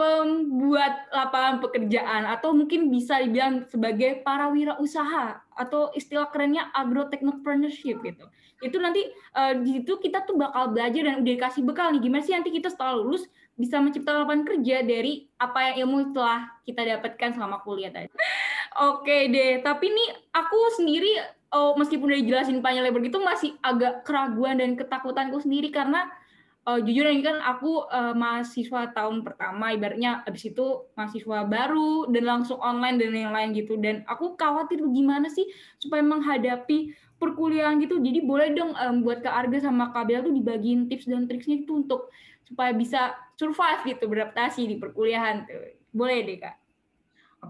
pembuat 0.00 1.12
lapangan 1.12 1.60
pekerjaan 1.60 2.24
atau 2.24 2.56
mungkin 2.56 2.88
bisa 2.88 3.20
dibilang 3.20 3.68
sebagai 3.68 4.24
para 4.24 4.48
wirausaha 4.48 5.44
atau 5.52 5.92
istilah 5.92 6.32
kerennya 6.32 6.72
agrotechnopreneurship 6.72 8.00
gitu. 8.00 8.24
Itu 8.64 8.80
nanti 8.80 9.04
uh, 9.36 9.60
di 9.60 9.76
situ 9.76 10.00
kita 10.00 10.24
tuh 10.24 10.40
bakal 10.40 10.72
belajar 10.72 11.04
dan 11.04 11.20
udah 11.20 11.32
dikasih 11.36 11.68
bekal 11.68 11.92
nih 11.92 12.00
gimana 12.00 12.24
sih 12.24 12.32
nanti 12.32 12.48
kita 12.48 12.72
setelah 12.72 12.96
lulus 12.96 13.28
bisa 13.60 13.76
menciptakan 13.76 14.24
lapangan 14.24 14.44
kerja 14.48 14.80
dari 14.80 15.28
apa 15.36 15.58
yang 15.68 15.84
ilmu 15.84 16.16
telah 16.16 16.48
kita 16.64 16.80
dapatkan 16.96 17.36
selama 17.36 17.60
kuliah 17.60 17.92
tadi. 17.92 18.08
Oke 18.88 19.28
deh, 19.28 19.60
tapi 19.60 19.92
nih 19.92 20.08
aku 20.32 20.80
sendiri 20.80 21.12
oh, 21.52 21.76
meskipun 21.76 22.08
udah 22.08 22.20
dijelasin 22.24 22.64
panjang 22.64 22.88
lebar 22.88 23.04
gitu 23.04 23.20
masih 23.20 23.52
agak 23.60 24.00
keraguan 24.08 24.56
dan 24.56 24.80
ketakutanku 24.80 25.44
sendiri 25.44 25.68
karena 25.68 26.08
uh, 26.70 26.78
jujur 26.78 27.02
ini 27.10 27.26
kan 27.26 27.42
aku 27.42 27.90
uh, 27.90 28.14
mahasiswa 28.14 28.94
tahun 28.94 29.26
pertama 29.26 29.74
ibaratnya 29.74 30.22
abis 30.22 30.54
itu 30.54 30.86
mahasiswa 30.94 31.42
baru 31.42 32.06
dan 32.14 32.24
langsung 32.26 32.62
online 32.62 33.02
dan 33.02 33.10
lain-lain 33.10 33.50
gitu. 33.58 33.74
Dan 33.74 34.06
aku 34.06 34.38
khawatir 34.38 34.78
gimana 34.78 35.26
sih 35.26 35.50
supaya 35.82 36.06
menghadapi 36.06 36.94
perkuliahan 37.18 37.82
gitu. 37.82 37.98
Jadi 37.98 38.22
boleh 38.22 38.54
dong 38.54 38.72
um, 38.78 39.02
buat 39.02 39.20
Kak 39.20 39.34
Arga 39.34 39.58
sama 39.66 39.90
Kak 39.90 40.06
Bella 40.06 40.22
tuh 40.22 40.34
dibagiin 40.34 40.86
tips 40.86 41.10
dan 41.10 41.26
triknya 41.26 41.66
itu 41.66 41.82
untuk 41.82 42.08
supaya 42.46 42.70
bisa 42.70 43.14
survive 43.34 43.82
gitu 43.90 44.06
beradaptasi 44.06 44.70
di 44.70 44.76
perkuliahan 44.78 45.44
tuh. 45.50 45.74
Boleh 45.90 46.22
deh 46.22 46.38
Kak. 46.38 46.56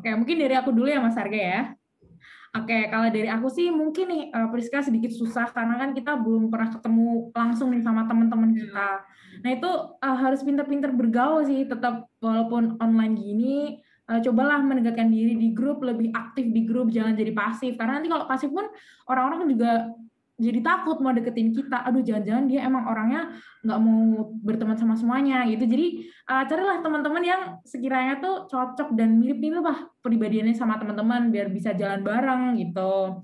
Oke 0.01 0.09
mungkin 0.17 0.37
dari 0.41 0.55
aku 0.57 0.73
dulu 0.73 0.89
ya 0.89 0.99
Mas 1.05 1.19
Arga 1.21 1.37
ya. 1.37 1.61
Oke, 2.51 2.91
kalau 2.91 3.07
dari 3.15 3.31
aku 3.31 3.47
sih 3.47 3.71
mungkin 3.71 4.11
nih 4.11 4.23
uh, 4.35 4.51
Priska 4.51 4.83
sedikit 4.83 5.15
susah 5.15 5.55
karena 5.55 5.79
kan 5.79 5.95
kita 5.95 6.19
belum 6.19 6.51
pernah 6.51 6.75
ketemu 6.75 7.31
langsung 7.31 7.71
nih 7.71 7.79
sama 7.79 8.11
teman-teman 8.11 8.51
kita. 8.51 9.07
Nah 9.40 9.50
itu 9.57 9.70
uh, 9.98 10.16
harus 10.20 10.40
pinter-pinter 10.44 10.92
bergaul 10.92 11.44
sih, 11.44 11.64
tetap 11.64 12.09
walaupun 12.20 12.76
online 12.79 13.14
gini, 13.16 13.57
uh, 14.09 14.20
cobalah 14.20 14.61
menegakkan 14.61 15.09
diri 15.09 15.37
di 15.37 15.57
grup, 15.57 15.81
lebih 15.81 16.12
aktif 16.12 16.48
di 16.50 16.68
grup, 16.68 16.92
jangan 16.92 17.16
jadi 17.16 17.33
pasif. 17.33 17.74
Karena 17.81 17.98
nanti 17.98 18.09
kalau 18.12 18.29
pasif 18.29 18.53
pun 18.53 18.68
orang-orang 19.09 19.48
juga 19.48 19.88
jadi 20.40 20.64
takut 20.64 20.96
mau 21.05 21.12
deketin 21.12 21.53
kita. 21.53 21.85
Aduh, 21.85 22.00
jangan-jangan 22.00 22.44
dia 22.48 22.64
emang 22.64 22.88
orangnya 22.88 23.37
nggak 23.61 23.79
mau 23.85 24.33
berteman 24.40 24.76
sama 24.81 24.96
semuanya 24.96 25.44
gitu. 25.44 25.68
Jadi 25.68 26.09
uh, 26.33 26.44
carilah 26.48 26.81
teman-teman 26.81 27.22
yang 27.22 27.42
sekiranya 27.61 28.24
tuh 28.24 28.48
cocok 28.48 28.96
dan 28.96 29.20
mirip-mirip 29.20 29.61
lah 29.61 29.85
pribadiannya 30.00 30.57
sama 30.57 30.81
teman-teman 30.81 31.29
biar 31.29 31.53
bisa 31.53 31.76
jalan 31.76 32.00
bareng 32.00 32.57
gitu. 32.57 33.20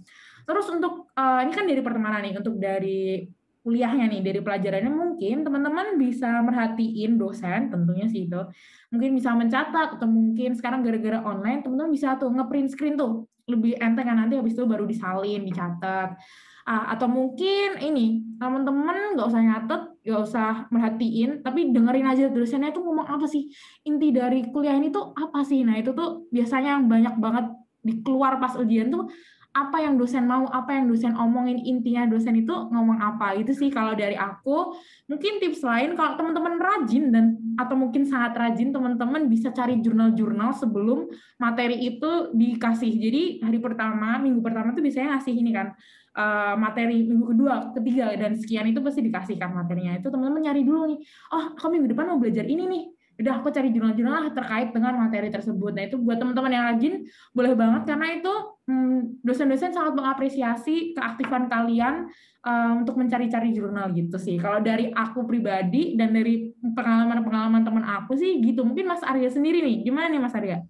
Terus 0.47 0.67
untuk 0.71 1.11
uh, 1.17 1.41
ini 1.43 1.53
kan 1.57 1.65
dari 1.65 1.81
pertemanan 1.81 2.21
nih, 2.23 2.37
untuk 2.37 2.61
dari 2.61 3.25
kuliahnya 3.67 4.07
nih, 4.07 4.23
dari 4.23 4.39
pelajarannya 4.39 4.93
mungkin 4.95 5.43
teman-teman 5.43 5.99
bisa 5.99 6.39
merhatiin 6.47 7.19
dosen 7.19 7.67
tentunya 7.67 8.07
sih 8.07 8.31
itu. 8.31 8.39
Mungkin 8.95 9.11
bisa 9.19 9.35
mencatat 9.35 9.99
atau 9.99 10.07
mungkin 10.07 10.55
sekarang 10.55 10.87
gara-gara 10.87 11.19
online 11.27 11.67
teman-teman 11.67 11.91
bisa 11.91 12.15
tuh 12.15 12.31
ngeprint 12.31 12.71
screen 12.71 12.95
tuh 12.95 13.27
lebih 13.51 13.75
enteng 13.83 14.07
kan 14.07 14.23
nanti 14.23 14.39
habis 14.39 14.55
itu 14.55 14.63
baru 14.63 14.87
disalin, 14.87 15.43
dicatat 15.43 16.15
Ah, 16.67 16.99
atau 16.99 17.07
mungkin 17.07 17.79
ini 17.79 18.27
teman-teman 18.43 19.15
nggak 19.15 19.31
usah 19.31 19.39
nyatet, 19.39 19.83
nggak 20.03 20.23
usah 20.27 20.67
merhatiin, 20.75 21.39
tapi 21.47 21.71
dengerin 21.71 22.11
aja 22.11 22.27
dosennya 22.27 22.75
itu 22.75 22.83
ngomong 22.83 23.07
apa 23.07 23.23
sih 23.31 23.47
inti 23.87 24.11
dari 24.11 24.51
kuliah 24.51 24.75
ini 24.75 24.91
tuh 24.91 25.15
apa 25.15 25.47
sih? 25.47 25.63
Nah 25.63 25.79
itu 25.79 25.95
tuh 25.95 26.27
biasanya 26.35 26.75
yang 26.75 26.91
banyak 26.91 27.15
banget 27.23 27.47
dikeluar 27.87 28.43
pas 28.43 28.59
ujian 28.59 28.91
tuh 28.91 29.07
apa 29.57 29.81
yang 29.81 29.97
dosen 29.97 30.29
mau, 30.29 30.45
apa 30.53 30.77
yang 30.77 30.85
dosen 30.85 31.17
omongin, 31.17 31.57
intinya 31.57 32.05
dosen 32.05 32.37
itu 32.37 32.53
ngomong 32.53 33.01
apa. 33.01 33.33
Itu 33.41 33.57
sih 33.57 33.73
kalau 33.73 33.97
dari 33.97 34.13
aku. 34.13 34.77
Mungkin 35.09 35.41
tips 35.41 35.65
lain 35.65 35.97
kalau 35.97 36.21
teman-teman 36.21 36.61
rajin 36.61 37.09
dan 37.09 37.41
atau 37.57 37.73
mungkin 37.73 38.05
sangat 38.05 38.37
rajin 38.37 38.69
teman-teman 38.69 39.33
bisa 39.33 39.49
cari 39.57 39.81
jurnal-jurnal 39.81 40.53
sebelum 40.53 41.09
materi 41.41 41.89
itu 41.89 42.37
dikasih. 42.37 42.93
Jadi 43.01 43.23
hari 43.41 43.57
pertama, 43.57 44.21
minggu 44.21 44.45
pertama 44.45 44.77
tuh 44.77 44.85
biasanya 44.85 45.17
ngasih 45.17 45.33
ini 45.33 45.51
kan 45.57 45.73
uh, 46.13 46.55
materi 46.61 47.09
minggu 47.09 47.33
kedua, 47.33 47.73
ketiga 47.81 48.13
dan 48.13 48.37
sekian 48.37 48.69
itu 48.69 48.85
pasti 48.85 49.01
dikasihkan 49.01 49.57
materinya. 49.57 49.97
Itu 49.97 50.13
teman-teman 50.13 50.53
nyari 50.53 50.63
dulu 50.69 50.85
nih. 50.93 50.99
Oh, 51.33 51.57
aku 51.57 51.73
minggu 51.73 51.97
depan 51.97 52.13
mau 52.13 52.21
belajar 52.21 52.45
ini 52.45 52.69
nih. 52.69 52.85
Udah 53.17 53.41
aku 53.41 53.49
cari 53.49 53.73
jurnal-jurnal 53.73 54.29
terkait 54.37 54.77
dengan 54.77 55.01
materi 55.01 55.33
tersebut. 55.33 55.73
Nah, 55.73 55.89
itu 55.89 55.97
buat 55.97 56.21
teman-teman 56.21 56.53
yang 56.53 56.65
rajin 56.69 56.95
boleh 57.33 57.57
banget 57.57 57.89
karena 57.89 58.21
itu 58.21 58.33
dosen-dosen 59.23 59.71
sangat 59.71 59.95
mengapresiasi 59.95 60.91
keaktifan 60.99 61.47
kalian 61.47 62.11
uh, 62.43 62.75
untuk 62.83 62.99
mencari-cari 62.99 63.55
jurnal 63.55 63.95
gitu 63.95 64.19
sih. 64.19 64.35
Kalau 64.43 64.59
dari 64.59 64.91
aku 64.91 65.23
pribadi 65.23 65.95
dan 65.95 66.11
dari 66.11 66.51
pengalaman-pengalaman 66.75 67.63
teman 67.63 67.87
aku 67.87 68.19
sih 68.19 68.43
gitu. 68.43 68.67
Mungkin 68.67 68.91
Mas 68.91 69.07
Arya 69.07 69.31
sendiri 69.31 69.63
nih, 69.63 69.87
gimana 69.87 70.11
nih 70.11 70.19
Mas 70.19 70.35
Arya? 70.35 70.67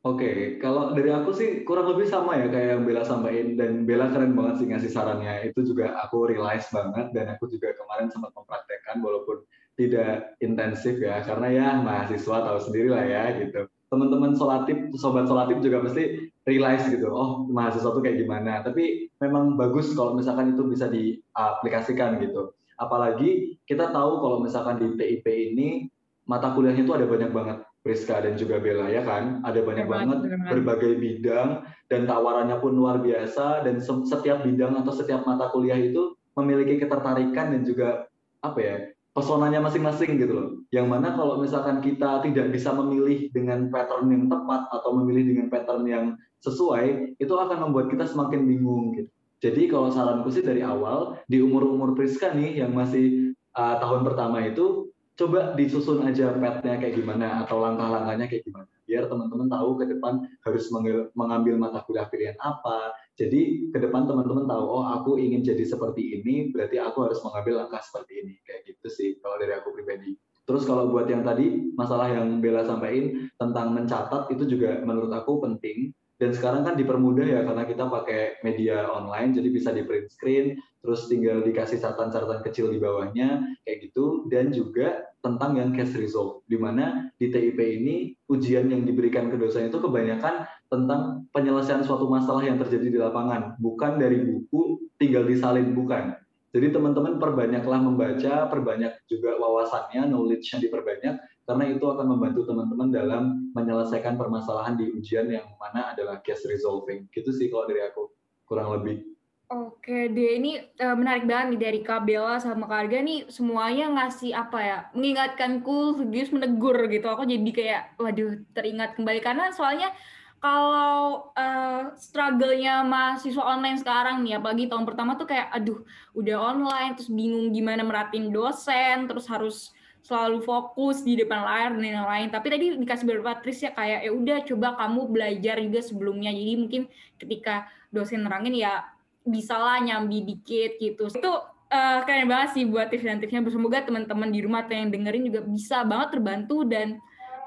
Oke, 0.00 0.56
kalau 0.64 0.96
dari 0.96 1.12
aku 1.12 1.28
sih 1.36 1.60
kurang 1.60 1.92
lebih 1.92 2.08
sama 2.08 2.32
ya 2.40 2.48
kayak 2.48 2.68
yang 2.72 2.82
Bella 2.88 3.04
sampaikan 3.04 3.60
dan 3.60 3.84
Bella 3.84 4.08
keren 4.08 4.32
banget 4.32 4.64
sih 4.64 4.66
ngasih 4.72 4.92
sarannya. 4.92 5.52
Itu 5.52 5.60
juga 5.60 5.92
aku 6.00 6.24
realize 6.24 6.72
banget 6.72 7.12
dan 7.12 7.36
aku 7.36 7.52
juga 7.52 7.76
kemarin 7.76 8.08
sempat 8.08 8.32
mempraktekkan 8.32 9.04
walaupun 9.04 9.44
tidak 9.76 10.36
intensif 10.40 10.96
ya 10.96 11.20
karena 11.20 11.48
ya 11.52 11.68
mahasiswa 11.84 12.36
tahu 12.48 12.58
sendiri 12.64 12.88
lah 12.88 13.04
ya 13.04 13.24
gitu. 13.44 13.68
Teman-teman 13.90 14.38
solatif, 14.38 14.94
sobat 14.94 15.26
solatif 15.26 15.58
juga 15.60 15.82
pasti 15.82 16.30
realize 16.46 16.86
gitu. 16.86 17.10
Oh, 17.10 17.44
mahasiswa 17.50 17.90
tuh 17.90 18.02
kayak 18.02 18.22
gimana. 18.22 18.62
Tapi 18.62 19.10
memang 19.18 19.58
bagus 19.58 19.92
kalau 19.98 20.14
misalkan 20.14 20.54
itu 20.54 20.62
bisa 20.70 20.86
diaplikasikan 20.86 22.22
gitu. 22.22 22.54
Apalagi 22.78 23.60
kita 23.66 23.90
tahu 23.90 24.22
kalau 24.22 24.38
misalkan 24.40 24.78
di 24.78 24.94
TIP 24.94 25.26
ini 25.26 25.90
mata 26.30 26.54
kuliahnya 26.54 26.86
itu 26.86 26.94
ada 26.94 27.10
banyak 27.10 27.34
banget 27.34 27.58
Priska 27.80 28.20
dan 28.20 28.36
juga 28.36 28.60
Bella 28.60 28.92
ya 28.92 29.00
kan 29.02 29.40
ada 29.40 29.64
banyak 29.64 29.88
Benar, 29.88 29.96
banget 30.04 30.18
benar. 30.28 30.48
berbagai 30.52 30.92
bidang 31.00 31.48
dan 31.88 32.04
tawarannya 32.04 32.60
pun 32.60 32.76
luar 32.76 33.00
biasa 33.00 33.64
dan 33.64 33.80
setiap 33.82 34.44
bidang 34.44 34.76
atau 34.84 34.92
setiap 34.92 35.24
mata 35.24 35.48
kuliah 35.48 35.80
itu 35.80 36.12
memiliki 36.36 36.76
ketertarikan 36.76 37.56
dan 37.56 37.62
juga 37.64 38.04
apa 38.44 38.58
ya 38.60 38.76
pesonanya 39.10 39.58
masing-masing 39.62 40.18
gitu 40.18 40.32
loh. 40.32 40.48
Yang 40.70 40.86
mana 40.86 41.14
kalau 41.18 41.42
misalkan 41.42 41.82
kita 41.82 42.22
tidak 42.22 42.54
bisa 42.54 42.70
memilih 42.70 43.30
dengan 43.34 43.68
pattern 43.68 44.10
yang 44.10 44.24
tepat 44.30 44.70
atau 44.70 44.90
memilih 45.02 45.34
dengan 45.34 45.46
pattern 45.50 45.84
yang 45.86 46.04
sesuai 46.40 47.18
itu 47.18 47.34
akan 47.34 47.70
membuat 47.70 47.90
kita 47.90 48.06
semakin 48.06 48.46
bingung 48.46 48.96
gitu. 48.96 49.10
Jadi 49.40 49.72
kalau 49.72 49.88
saranku 49.88 50.28
sih 50.28 50.44
dari 50.44 50.60
awal 50.60 51.16
di 51.24 51.40
umur-umur 51.40 51.96
Priska 51.96 52.36
nih 52.36 52.60
yang 52.60 52.76
masih 52.76 53.32
uh, 53.56 53.80
tahun 53.80 54.04
pertama 54.04 54.44
itu 54.44 54.92
coba 55.16 55.52
disusun 55.52 56.00
aja 56.04 56.32
petnya 56.32 56.80
kayak 56.80 56.96
gimana 56.96 57.44
atau 57.44 57.60
langkah-langkahnya 57.60 58.24
kayak 58.24 58.40
gimana 58.40 58.68
biar 58.88 59.04
teman-teman 59.04 59.52
tahu 59.52 59.76
ke 59.76 59.84
depan 59.92 60.24
harus 60.42 60.64
mengambil 61.12 61.54
mata 61.60 61.84
kuliah 61.84 62.08
pilihan 62.08 62.40
apa 62.40 62.96
jadi 63.20 63.68
ke 63.68 63.76
depan 63.76 64.08
teman-teman 64.08 64.48
tahu 64.48 64.64
oh 64.64 64.84
aku 64.88 65.20
ingin 65.20 65.44
jadi 65.44 65.60
seperti 65.68 66.16
ini 66.16 66.48
berarti 66.48 66.80
aku 66.80 67.04
harus 67.04 67.20
mengambil 67.20 67.60
langkah 67.60 67.84
seperti 67.84 68.24
ini. 68.24 68.40
Kayak 68.48 68.72
gitu 68.72 68.88
sih 68.88 69.08
kalau 69.20 69.36
dari 69.36 69.52
aku 69.52 69.76
pribadi. 69.76 70.16
Terus 70.48 70.64
kalau 70.64 70.88
buat 70.88 71.04
yang 71.04 71.20
tadi 71.20 71.76
masalah 71.76 72.08
yang 72.08 72.40
Bella 72.40 72.64
sampaikan 72.64 73.28
tentang 73.36 73.76
mencatat 73.76 74.32
itu 74.32 74.56
juga 74.56 74.80
menurut 74.80 75.12
aku 75.12 75.36
penting. 75.44 75.92
Dan 76.20 76.36
sekarang 76.36 76.68
kan 76.68 76.76
dipermudah 76.76 77.24
ya 77.24 77.40
karena 77.48 77.64
kita 77.64 77.88
pakai 77.88 78.44
media 78.44 78.88
online 78.92 79.32
jadi 79.32 79.48
bisa 79.48 79.72
di 79.72 79.88
print 79.88 80.12
screen 80.12 80.52
terus 80.84 81.08
tinggal 81.08 81.40
dikasih 81.40 81.80
catatan-catatan 81.80 82.44
kecil 82.44 82.68
di 82.72 82.80
bawahnya 82.80 83.44
kayak 83.68 83.88
gitu. 83.88 84.24
Dan 84.32 84.48
juga 84.52 85.00
tentang 85.20 85.60
yang 85.60 85.76
case 85.76 85.96
result 86.00 86.44
di 86.48 86.56
mana 86.56 87.12
di 87.20 87.28
TIP 87.28 87.60
ini 87.60 88.16
ujian 88.32 88.72
yang 88.72 88.88
diberikan 88.88 89.28
ke 89.28 89.36
dosen 89.36 89.68
itu 89.68 89.76
kebanyakan 89.76 90.48
tentang 90.70 91.26
penyelesaian 91.34 91.82
suatu 91.82 92.06
masalah 92.06 92.46
yang 92.46 92.56
terjadi 92.56 92.86
di 92.86 92.98
lapangan 93.02 93.58
bukan 93.58 93.98
dari 93.98 94.22
buku 94.22 94.86
tinggal 94.96 95.26
disalin 95.26 95.74
bukan 95.74 96.14
jadi 96.50 96.74
teman-teman 96.74 97.22
perbanyaklah 97.22 97.78
membaca 97.78 98.50
perbanyak 98.50 99.06
juga 99.06 99.38
wawasannya 99.38 100.10
knowledge-nya 100.10 100.66
diperbanyak 100.66 101.14
karena 101.46 101.64
itu 101.70 101.82
akan 101.82 102.06
membantu 102.10 102.46
teman-teman 102.46 102.88
dalam 102.90 103.22
menyelesaikan 103.54 104.18
permasalahan 104.18 104.74
di 104.74 104.90
ujian 104.94 105.30
yang 105.30 105.46
mana 105.58 105.94
adalah 105.94 106.18
case 106.22 106.46
resolving. 106.46 107.10
Gitu 107.10 107.30
sih 107.34 107.50
kalau 107.50 107.70
dari 107.70 107.86
aku 107.86 108.10
kurang 108.46 108.70
lebih. 108.74 109.02
Oke 109.50 110.06
deh, 110.14 110.38
ini 110.38 110.62
uh, 110.78 110.94
menarik 110.94 111.26
banget 111.26 111.58
nih 111.58 111.60
dari 111.66 111.80
Kak 111.82 112.06
Bella 112.06 112.38
sama 112.38 112.70
Kak 112.70 112.86
Arga 112.86 113.02
nih 113.02 113.26
semuanya 113.26 113.90
ngasih 113.98 114.30
apa 114.30 114.58
ya, 114.62 114.78
mengingatkanku 114.94 115.98
serius 115.98 116.30
menegur 116.30 116.78
gitu. 116.86 117.06
Aku 117.10 117.26
jadi 117.26 117.50
kayak, 117.50 117.82
waduh 117.98 118.38
teringat 118.54 118.94
kembali. 118.94 119.18
Karena 119.18 119.50
soalnya 119.50 119.90
kalau 120.40 121.30
uh, 121.36 121.92
struggle-nya 122.00 122.80
mahasiswa 122.80 123.44
online 123.44 123.76
sekarang 123.76 124.24
nih, 124.24 124.40
apalagi 124.40 124.72
tahun 124.72 124.88
pertama 124.88 125.20
tuh 125.20 125.28
kayak, 125.28 125.52
aduh 125.52 125.84
udah 126.16 126.36
online, 126.40 126.96
terus 126.96 127.12
bingung 127.12 127.52
gimana 127.52 127.84
meratin 127.84 128.32
dosen, 128.32 129.04
terus 129.04 129.28
harus 129.28 129.70
selalu 130.00 130.40
fokus 130.40 131.04
di 131.04 131.12
depan 131.20 131.44
layar 131.44 131.76
dan 131.76 131.84
lain-lain. 131.84 132.28
Tapi 132.32 132.46
tadi 132.48 132.66
dikasih 132.80 133.04
beberapa 133.04 133.36
tris 133.44 133.60
ya 133.60 133.76
kayak 133.76 134.00
ya 134.08 134.12
udah 134.16 134.38
coba 134.48 134.68
kamu 134.80 135.00
belajar 135.12 135.56
juga 135.60 135.80
sebelumnya. 135.84 136.32
Jadi 136.32 136.54
mungkin 136.56 136.82
ketika 137.20 137.68
dosen 137.92 138.24
nerangin 138.24 138.56
ya 138.56 138.88
bisalah 139.28 139.76
nyambi 139.84 140.24
dikit 140.24 140.80
gitu. 140.80 141.04
Itu 141.12 141.32
uh, 141.68 141.98
keren 142.08 142.32
banget 142.32 142.56
sih 142.56 142.64
buat 142.64 142.88
tips 142.88 143.04
dan 143.04 143.20
tipsnya. 143.20 143.44
Semoga 143.44 143.84
teman-teman 143.84 144.32
di 144.32 144.40
rumah 144.40 144.64
atau 144.64 144.72
yang 144.72 144.88
dengerin 144.88 145.28
juga 145.28 145.40
bisa 145.44 145.84
banget 145.84 146.16
terbantu 146.16 146.64
dan 146.64 146.96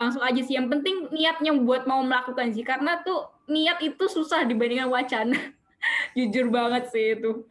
langsung 0.03 0.23
aja 0.23 0.41
sih. 0.43 0.59
Yang 0.59 0.67
penting 0.79 0.95
niatnya 1.15 1.51
buat 1.55 1.87
mau 1.87 2.03
melakukan 2.03 2.51
sih. 2.51 2.67
Karena 2.67 2.99
tuh 3.01 3.31
niat 3.47 3.79
itu 3.79 4.03
susah 4.11 4.43
dibandingkan 4.43 4.91
wacana. 4.91 5.39
Jujur 6.17 6.51
banget 6.51 6.91
sih 6.91 7.15
itu. 7.15 7.47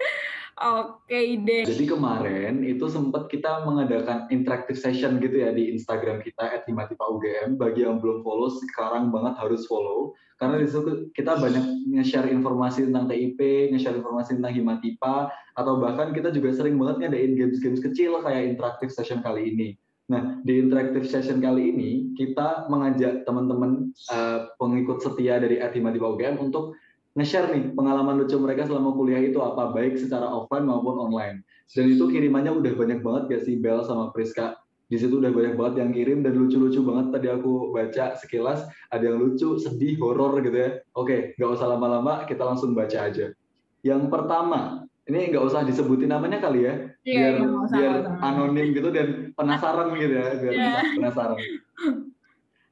Oke 0.63 1.17
ide. 1.17 1.65
Jadi 1.65 1.89
kemarin 1.89 2.61
itu 2.63 2.85
sempat 2.87 3.27
kita 3.33 3.65
mengadakan 3.65 4.29
interactive 4.29 4.77
session 4.77 5.17
gitu 5.19 5.43
ya 5.43 5.51
di 5.51 5.73
Instagram 5.73 6.21
kita 6.21 6.69
@himatipaugm. 6.69 7.57
Bagi 7.57 7.89
yang 7.89 7.99
belum 7.99 8.21
follow 8.21 8.53
sekarang 8.53 9.09
banget 9.09 9.41
harus 9.41 9.65
follow 9.65 10.13
karena 10.43 10.59
di 10.59 10.67
situ 10.67 11.15
kita 11.15 11.39
banyak 11.39 11.87
nge-share 11.95 12.27
informasi 12.35 12.91
tentang 12.91 13.07
TIP, 13.07 13.39
nge-share 13.71 13.95
informasi 13.95 14.43
tentang 14.43 14.51
Himatipa 14.51 15.31
atau 15.55 15.79
bahkan 15.79 16.11
kita 16.11 16.35
juga 16.35 16.51
sering 16.51 16.75
banget 16.83 17.07
ngadain 17.07 17.39
games-games 17.39 17.79
kecil 17.79 18.19
kayak 18.27 18.51
interactive 18.51 18.91
session 18.91 19.23
kali 19.23 19.55
ini. 19.55 19.79
Nah, 20.11 20.43
di 20.43 20.59
interactive 20.59 21.07
session 21.07 21.39
kali 21.39 21.71
ini 21.71 21.91
kita 22.19 22.67
mengajak 22.67 23.23
teman-teman 23.23 23.95
uh, 24.11 24.51
pengikut 24.59 24.99
setia 24.99 25.39
dari 25.39 25.63
Himatipa 25.63 26.11
UGM 26.11 26.43
untuk 26.43 26.75
nge-share 27.15 27.53
nih 27.53 27.77
pengalaman 27.77 28.25
lucu 28.25 28.41
mereka 28.41 28.67
selama 28.67 28.97
kuliah 28.97 29.21
itu 29.21 29.39
apa 29.39 29.71
baik 29.71 30.01
secara 30.01 30.27
offline 30.27 30.67
maupun 30.67 30.99
online. 30.99 31.47
Dan 31.73 31.89
itu 31.89 32.09
kirimannya 32.11 32.53
udah 32.53 32.73
banyak 32.77 33.01
banget 33.01 33.23
gak 33.31 33.43
sih 33.49 33.57
Bel 33.61 33.81
sama 33.85 34.13
Priska. 34.13 34.59
Di 34.93 35.01
situ 35.01 35.25
udah 35.25 35.33
banyak 35.33 35.57
banget 35.57 35.75
yang 35.81 35.91
kirim 35.97 36.19
dan 36.21 36.37
lucu-lucu 36.37 36.85
banget. 36.85 37.17
Tadi 37.17 37.29
aku 37.33 37.73
baca 37.73 38.13
sekilas 38.21 38.69
ada 38.93 39.05
yang 39.09 39.17
lucu 39.17 39.57
sedih 39.57 39.97
horor 39.97 40.45
gitu 40.45 40.53
ya. 40.53 40.71
Oke 40.93 41.33
nggak 41.41 41.51
usah 41.57 41.73
lama-lama 41.73 42.29
kita 42.29 42.45
langsung 42.45 42.77
baca 42.77 43.09
aja. 43.09 43.33
Yang 43.81 44.03
pertama 44.13 44.85
ini 45.11 45.35
nggak 45.35 45.45
usah 45.45 45.67
disebutin 45.67 46.11
namanya 46.11 46.39
kali 46.39 46.67
ya 46.67 46.75
Iya, 47.03 47.43
biar 47.43 47.51
usah, 47.51 47.77
biar 47.79 47.97
anonim 48.23 48.67
gitu 48.71 48.89
dan 48.95 49.09
penasaran 49.35 49.95
gitu 49.99 50.15
ya 50.15 50.29
biar 50.39 50.53
Iya. 50.55 50.73
penasaran 50.99 51.39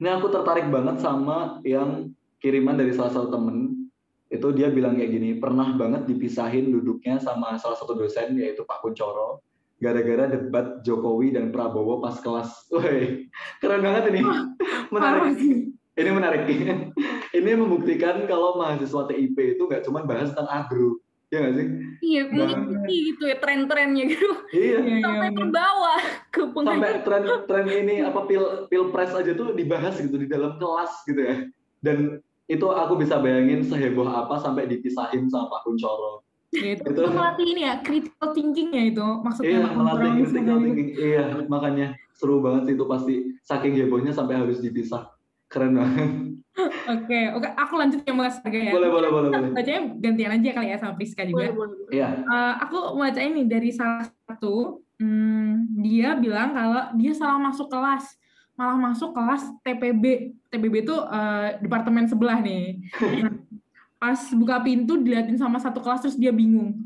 ini 0.00 0.08
aku 0.08 0.26
tertarik 0.32 0.66
banget 0.70 0.96
sama 1.02 1.58
yang 1.66 2.14
kiriman 2.40 2.78
dari 2.78 2.94
salah 2.94 3.12
satu 3.12 3.28
temen 3.34 3.88
itu 4.30 4.46
dia 4.54 4.70
bilang 4.70 4.94
kayak 4.94 5.10
gini 5.10 5.30
pernah 5.42 5.74
banget 5.74 6.06
dipisahin 6.06 6.70
duduknya 6.70 7.18
sama 7.18 7.58
salah 7.58 7.74
satu 7.74 7.98
dosen 7.98 8.38
yaitu 8.38 8.62
Pak 8.62 8.78
Kuncoro 8.86 9.42
gara-gara 9.80 10.28
debat 10.28 10.84
Jokowi 10.84 11.32
dan 11.32 11.48
Prabowo 11.48 12.04
pas 12.04 12.20
kelas. 12.20 12.68
Woi, 12.68 13.32
keren 13.64 13.80
banget 13.80 14.12
ini. 14.12 14.20
Menarik. 14.94 15.40
Ini 15.96 16.10
menarik. 16.12 16.44
ini 17.40 17.50
membuktikan 17.56 18.28
kalau 18.28 18.60
mahasiswa 18.60 19.08
TIP 19.08 19.56
itu 19.56 19.62
nggak 19.64 19.82
cuma 19.88 20.04
bahas 20.04 20.30
tentang 20.36 20.52
agro. 20.52 21.00
Ya 21.30 21.38
nggak 21.46 21.54
sih? 21.54 21.66
Iya, 22.00 22.22
mengikuti 22.26 22.96
gitu 23.14 23.22
ya 23.30 23.36
tren-trennya 23.38 24.04
gitu. 24.10 24.30
Iya. 24.50 24.78
Iya, 24.78 24.78
iya, 24.82 24.98
Sampai 25.06 25.28
iya. 25.30 25.36
terbawa 25.38 25.94
ke 26.34 26.42
Sampai 26.42 26.54
pengajian. 26.54 27.00
tren 27.06 27.22
tren 27.46 27.66
ini 27.70 27.94
apa 28.02 28.20
pil 28.26 28.44
pilpres 28.66 29.14
aja 29.14 29.32
tuh 29.38 29.54
dibahas 29.54 29.94
gitu 30.02 30.18
di 30.18 30.26
dalam 30.26 30.58
kelas 30.58 30.92
gitu 31.06 31.20
ya. 31.22 31.36
Dan 31.78 32.18
itu 32.50 32.66
aku 32.66 32.98
bisa 32.98 33.22
bayangin 33.22 33.62
seheboh 33.62 34.10
apa 34.10 34.42
sampai 34.42 34.66
dipisahin 34.66 35.30
sama 35.30 35.46
Pak 35.54 35.60
Kuncoro. 35.70 36.26
Gitu. 36.50 36.82
Itu 36.82 36.98
Itu 36.98 37.14
melatih 37.14 37.46
ini 37.46 37.62
ya, 37.62 37.78
critical 37.78 38.34
thinking-nya 38.34 38.82
itu. 38.90 39.06
Maksudnya 39.22 39.50
Iya, 39.54 39.66
melatih 39.70 40.10
critical 40.26 40.58
thinking. 40.58 40.88
Iya, 40.98 41.24
makanya 41.46 41.86
seru 42.18 42.42
banget 42.42 42.62
sih 42.66 42.74
itu 42.74 42.84
pasti 42.90 43.14
saking 43.46 43.78
hebohnya 43.78 44.10
sampai 44.10 44.34
harus 44.34 44.58
dipisah. 44.58 45.06
Keren 45.50 45.72
banget. 45.74 46.10
Oke, 46.86 47.20
oke, 47.34 47.48
aku 47.58 47.74
lanjut 47.74 48.00
ya 48.06 48.14
Mas 48.14 48.38
Arga 48.38 48.58
ya. 48.58 48.70
Boleh, 48.74 48.90
boleh, 48.90 49.10
boleh, 49.10 49.28
boleh. 49.34 49.50
Bacanya 49.54 49.82
gantian 49.98 50.30
aja 50.38 50.50
kali 50.54 50.68
ya 50.70 50.76
sama 50.78 50.94
Priska 50.94 51.22
juga. 51.26 51.50
Boleh, 51.50 51.74
boleh. 51.74 51.76
Iya. 51.90 52.08
Eh, 52.22 52.54
aku 52.62 52.78
baca 52.94 53.20
ini 53.22 53.42
dari 53.50 53.70
salah 53.74 54.06
satu, 54.06 54.84
hmm, 55.02 55.80
dia 55.82 56.14
bilang 56.14 56.54
kalau 56.54 56.82
dia 56.94 57.12
salah 57.16 57.38
masuk 57.42 57.66
kelas, 57.66 58.14
malah 58.54 58.78
masuk 58.78 59.10
kelas 59.10 59.42
TPB. 59.66 60.04
TPB 60.52 60.74
itu 60.86 60.94
eh, 60.94 61.58
departemen 61.58 62.06
sebelah 62.06 62.38
nih. 62.38 62.78
Pas 64.00 64.20
buka 64.32 64.62
pintu 64.62 65.02
diliatin 65.02 65.36
sama 65.36 65.58
satu 65.58 65.82
kelas 65.82 66.06
terus 66.06 66.16
dia 66.18 66.30
bingung. 66.30 66.78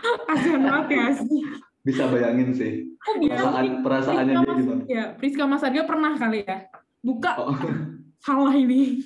Kasihan 0.28 0.60
banget 0.60 0.86
ya 0.96 1.06
sih. 1.24 1.42
Bisa 1.80 2.04
bayangin 2.12 2.52
sih. 2.52 2.72
Oh, 3.00 3.16
dia 3.16 3.32
Perasaan 3.32 3.80
perasaannya 3.80 4.34
Priska 4.36 4.44
dia 4.44 4.60
gimana. 4.60 4.82
ya, 4.84 5.04
Priska 5.16 5.44
Mas 5.48 5.64
Arga 5.64 5.82
pernah 5.88 6.12
kali 6.20 6.44
ya 6.44 6.68
buka 7.00 7.32
Oh, 7.40 7.56
salah 8.20 8.54
ini. 8.54 9.04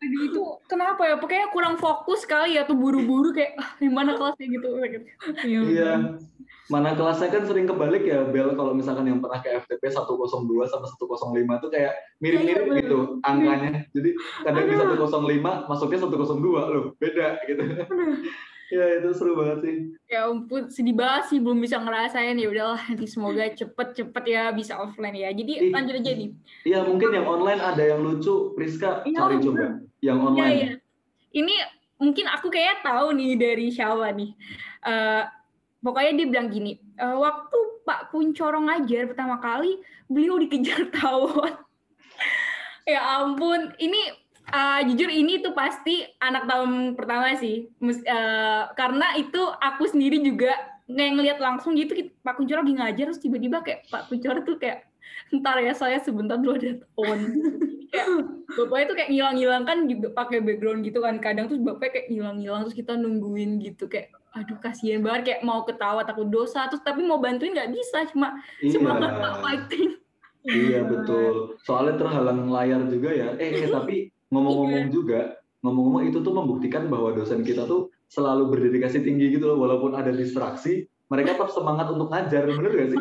Aduh, 0.00 0.22
itu 0.22 0.42
kenapa 0.70 1.02
ya? 1.02 1.18
Pokoknya 1.18 1.50
kurang 1.50 1.76
fokus 1.76 2.22
kali 2.22 2.54
ya 2.56 2.62
tuh 2.62 2.78
buru-buru 2.78 3.34
kayak 3.34 3.58
ah, 3.58 3.70
di 3.76 3.90
mana 3.90 4.14
kelasnya 4.14 4.46
gitu. 4.46 4.68
Iya. 5.42 5.60
iya. 5.66 5.92
Mana 6.66 6.98
kelasnya 6.98 7.30
kan 7.30 7.46
sering 7.46 7.66
kebalik 7.66 8.02
ya, 8.06 8.26
Bel 8.26 8.54
kalau 8.58 8.74
misalkan 8.74 9.06
yang 9.06 9.22
pernah 9.22 9.38
ke 9.38 9.54
FTP 9.54 9.86
102 9.86 10.66
sama 10.66 10.86
105 10.86 11.62
tuh 11.62 11.70
kayak 11.70 11.94
mirip-mirip 12.18 12.66
Iya, 12.66 12.74
iya, 12.74 12.82
gitu 12.82 12.98
angkanya. 13.22 13.70
Jadi 13.94 14.10
kadang 14.42 14.66
di 14.66 14.74
105 14.74 15.70
masuknya 15.70 15.98
102 16.02 16.74
loh, 16.74 16.84
beda 16.98 17.26
gitu. 17.46 17.62
Ya 18.66 18.98
itu 18.98 19.10
seru 19.14 19.32
banget 19.34 19.58
sih. 19.62 19.76
Ya 20.06 20.26
ampun, 20.26 20.66
sedih 20.66 20.92
banget 20.92 21.30
sih 21.30 21.38
belum 21.38 21.58
bisa 21.58 21.78
ngerasain 21.78 22.34
ya 22.34 22.48
udahlah 22.48 22.82
nanti 22.82 23.06
semoga 23.06 23.46
cepet-cepet 23.48 24.24
ya 24.26 24.50
bisa 24.50 24.74
offline 24.76 25.14
ya. 25.14 25.30
Jadi 25.30 25.52
Ih. 25.68 25.72
lanjut 25.72 25.94
aja 25.98 26.12
nih. 26.12 26.30
Iya 26.64 26.78
mungkin 26.82 27.08
yang 27.14 27.26
online 27.26 27.60
ada 27.60 27.82
yang 27.82 28.02
lucu, 28.02 28.54
Priska 28.54 29.06
Iya, 29.06 29.18
cari 29.18 29.34
bener. 29.38 29.44
coba. 29.44 29.66
Yang 30.02 30.16
Iya, 30.18 30.26
online. 30.26 30.54
iya. 30.56 30.70
Ini 31.32 31.54
mungkin 31.96 32.26
aku 32.26 32.46
kayak 32.48 32.82
tahu 32.82 33.14
nih 33.14 33.32
dari 33.34 33.66
Syawa 33.70 34.10
nih. 34.10 34.30
Eh, 34.82 35.22
pokoknya 35.80 36.12
dia 36.14 36.26
bilang 36.26 36.48
gini, 36.48 36.72
"Eh, 36.94 37.16
waktu 37.16 37.58
Pak 37.82 38.10
Kuncoro 38.10 38.58
ngajar 38.62 39.06
pertama 39.06 39.38
kali, 39.38 39.78
beliau 40.06 40.36
dikejar 40.36 40.90
tawon. 40.96 41.54
ya 42.86 43.02
ampun, 43.18 43.74
ini 43.78 43.98
eh, 44.46 44.80
jujur 44.86 45.10
ini 45.10 45.40
tuh 45.40 45.52
pasti 45.52 46.02
anak 46.18 46.46
tahun 46.46 46.94
pertama 46.94 47.34
sih. 47.34 47.70
Mus- 47.78 48.02
eh, 48.02 48.62
karena 48.74 49.16
itu 49.16 49.40
aku 49.58 49.86
sendiri 49.86 50.20
juga 50.20 50.54
nggak 50.86 51.10
ngeliat 51.18 51.38
langsung 51.42 51.74
gitu 51.74 51.98
Pak 52.22 52.38
Kuncoro 52.38 52.62
lagi 52.62 52.78
ngajar 52.78 53.10
terus 53.10 53.18
tiba-tiba 53.18 53.58
kayak 53.58 53.90
Pak 53.90 54.06
Kuncoro 54.06 54.46
tuh 54.46 54.54
kayak 54.54 54.86
ntar 55.34 55.58
ya 55.58 55.74
saya 55.74 55.98
sebentar 55.98 56.38
dulu 56.38 56.54
ada 56.54 56.78
kayak 57.90 58.06
bapaknya 58.54 58.84
tuh 58.86 58.96
kayak 58.98 59.10
ngilang-ngilang 59.10 59.64
kan 59.66 59.78
juga 59.90 60.14
pakai 60.14 60.38
background 60.42 60.86
gitu 60.86 61.02
kan 61.02 61.18
kadang 61.18 61.50
tuh 61.50 61.58
bapaknya 61.58 61.90
kayak 61.90 62.06
ngilang-ngilang 62.14 62.60
terus 62.66 62.76
kita 62.78 62.94
nungguin 62.94 63.58
gitu 63.58 63.90
kayak 63.90 64.14
aduh 64.30 64.58
kasihan 64.62 65.02
banget 65.02 65.22
kayak 65.26 65.40
mau 65.42 65.66
ketawa 65.66 66.06
takut 66.06 66.30
dosa 66.30 66.70
terus 66.70 66.84
tapi 66.86 67.02
mau 67.02 67.18
bantuin 67.18 67.50
nggak 67.50 67.74
bisa 67.74 68.06
cuma 68.14 68.38
cuma 68.62 68.90
Iya. 68.94 69.00
bapak 69.02 69.34
fighting 69.42 69.90
Iya 70.46 70.86
betul. 70.86 71.58
Soalnya 71.66 71.98
terhalang 71.98 72.46
layar 72.46 72.86
juga 72.86 73.10
ya. 73.10 73.34
Eh, 73.34 73.66
eh, 73.66 73.66
tapi 73.74 74.14
ngomong-ngomong 74.30 74.90
juga, 74.90 75.38
ngomong-ngomong 75.62 76.02
itu 76.10 76.18
tuh 76.20 76.34
membuktikan 76.34 76.90
bahwa 76.90 77.14
dosen 77.14 77.42
kita 77.42 77.64
tuh 77.64 77.90
selalu 78.06 78.54
berdedikasi 78.54 79.02
tinggi 79.02 79.34
gitu 79.34 79.50
loh, 79.50 79.58
walaupun 79.58 79.94
ada 79.94 80.10
distraksi, 80.14 80.86
mereka 81.06 81.38
tetap 81.38 81.54
semangat 81.54 81.86
untuk 81.86 82.10
ngajar, 82.10 82.50
bener 82.50 82.70
gak 82.74 82.88
sih? 82.90 82.98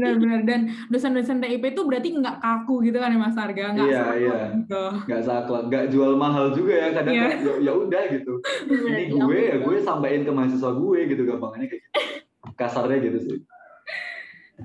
benar 0.00 0.16
benar 0.16 0.40
dan 0.48 0.60
dosen-dosen 0.88 1.44
TIP 1.44 1.76
itu 1.76 1.80
berarti 1.84 2.08
nggak 2.16 2.40
kaku 2.40 2.88
gitu 2.88 2.96
kan 3.00 3.12
ya 3.12 3.20
Mas 3.20 3.36
Arga 3.36 3.76
nggak 3.76 3.84
Iya, 3.84 4.00
saklek 4.00 4.20
iya. 4.20 4.40
gitu 4.56 4.84
Gak 5.04 5.22
saklek, 5.28 5.64
gak 5.68 5.84
jual 5.92 6.12
mahal 6.16 6.56
juga 6.56 6.72
ya, 6.72 6.88
kadang 6.96 7.14
Iya. 7.20 7.28
ya, 7.36 7.54
ya 7.60 7.72
udah 7.76 8.02
gitu. 8.16 8.32
Ini 8.64 9.12
gue 9.12 9.38
ya 9.44 9.56
gue 9.60 9.76
sampaikan 9.84 10.22
ke 10.24 10.32
mahasiswa 10.32 10.70
gue 10.72 10.98
gitu 11.04 11.22
gampangannya 11.28 11.66
kayak 11.68 11.82
gitu. 11.84 12.00
Kasarnya 12.56 12.96
gitu 13.00 13.18
sih. 13.20 13.38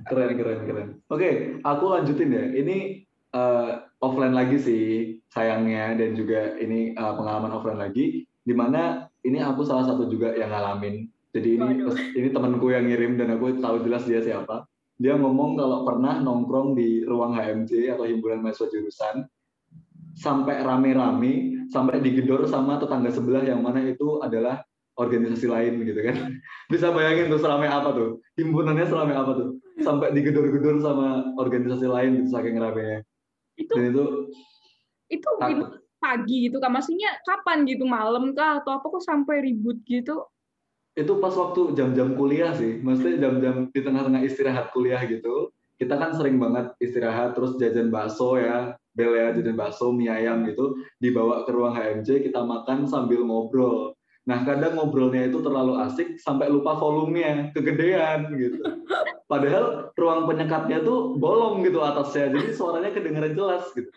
Keren, 0.08 0.32
keren, 0.40 0.60
keren. 0.64 0.88
Oke, 1.10 1.30
aku 1.66 1.84
lanjutin 1.90 2.30
ya. 2.32 2.46
Ini 2.54 2.78
eh, 3.34 3.72
offline 4.02 4.34
lagi 4.34 4.58
sih 4.58 4.86
sayangnya. 5.30 5.98
Dan 5.98 6.18
juga 6.18 6.58
ini 6.58 6.94
eh, 6.94 7.14
pengalaman 7.16 7.54
offline 7.54 7.80
lagi 7.80 8.26
di 8.44 8.54
mana 8.58 9.06
ini 9.22 9.38
aku 9.44 9.62
salah 9.62 9.86
satu 9.86 10.10
juga 10.10 10.34
yang 10.34 10.50
ngalamin. 10.50 11.06
Jadi 11.30 11.62
ini 11.62 11.86
Waduh. 11.86 11.96
ini 12.18 12.28
temanku 12.34 12.74
yang 12.74 12.90
ngirim 12.90 13.14
dan 13.20 13.38
aku 13.38 13.62
tahu 13.62 13.86
jelas 13.86 14.08
dia 14.10 14.24
siapa. 14.24 14.66
Dia 15.00 15.16
ngomong 15.16 15.56
kalau 15.56 15.86
pernah 15.88 16.20
nongkrong 16.20 16.76
di 16.76 17.06
ruang 17.06 17.38
HMJ 17.38 17.96
atau 17.96 18.04
himpunan 18.10 18.44
mahasiswa 18.44 18.68
jurusan 18.68 19.16
sampai 20.18 20.60
rame-rame 20.60 21.64
sampai 21.72 22.04
digedor 22.04 22.44
sama 22.50 22.82
tetangga 22.82 23.14
sebelah 23.14 23.46
yang 23.46 23.64
mana 23.64 23.86
itu 23.86 24.20
adalah 24.20 24.66
organisasi 25.00 25.48
lain 25.48 25.86
gitu 25.86 26.02
kan. 26.04 26.16
Bisa 26.74 26.92
bayangin 26.92 27.32
tuh 27.32 27.40
seramai 27.40 27.70
apa 27.72 27.96
tuh? 27.96 28.20
Himpunannya 28.36 28.90
seramai 28.90 29.16
apa 29.16 29.32
tuh? 29.38 29.50
Sampai 29.80 30.12
digedor-gedor 30.12 30.84
sama 30.84 31.32
organisasi 31.40 31.88
lain 31.88 32.26
gitu 32.26 32.36
saking 32.36 32.60
ramenya 32.60 33.06
itu 33.60 33.74
dan 33.76 33.92
itu 33.92 34.04
itu 35.12 35.30
pagi 36.00 36.48
gitu 36.48 36.58
kan? 36.64 36.72
Maksudnya 36.72 37.20
kapan 37.28 37.68
gitu? 37.68 37.84
Malam 37.84 38.32
kah? 38.32 38.64
Atau 38.64 38.80
apa 38.80 38.86
kok 38.88 39.04
sampai 39.04 39.44
ribut 39.44 39.84
gitu? 39.84 40.26
Itu 40.96 41.20
pas 41.20 41.36
waktu 41.36 41.76
jam-jam 41.76 42.16
kuliah 42.16 42.56
sih. 42.56 42.80
Maksudnya 42.80 43.28
jam-jam 43.28 43.68
di 43.70 43.80
tengah-tengah 43.84 44.24
istirahat 44.24 44.72
kuliah 44.72 45.04
gitu 45.06 45.52
kita 45.80 45.96
kan 45.96 46.12
sering 46.12 46.36
banget 46.36 46.76
istirahat 46.84 47.40
terus 47.40 47.56
jajan 47.56 47.88
bakso 47.88 48.36
ya. 48.36 48.76
Bel 48.92 49.16
ya 49.16 49.32
jajan 49.32 49.56
bakso 49.56 49.96
mie 49.96 50.12
ayam 50.12 50.44
gitu 50.44 50.76
dibawa 51.00 51.48
ke 51.48 51.56
ruang 51.56 51.72
HMJ 51.72 52.28
kita 52.28 52.44
makan 52.44 52.84
sambil 52.84 53.24
ngobrol. 53.24 53.96
Nah 54.28 54.44
kadang 54.44 54.76
ngobrolnya 54.76 55.32
itu 55.32 55.40
terlalu 55.40 55.80
asik 55.88 56.20
sampai 56.20 56.52
lupa 56.52 56.76
volumenya. 56.76 57.56
Kegedean 57.56 58.28
gitu 58.36 58.60
padahal 59.30 59.94
ruang 59.94 60.26
penyekatnya 60.26 60.82
tuh 60.82 61.16
bolong 61.16 61.62
gitu 61.62 61.86
atasnya 61.86 62.34
jadi 62.34 62.50
suaranya 62.58 62.92
kedengeran 62.92 63.38
jelas 63.38 63.70
gitu 63.78 63.94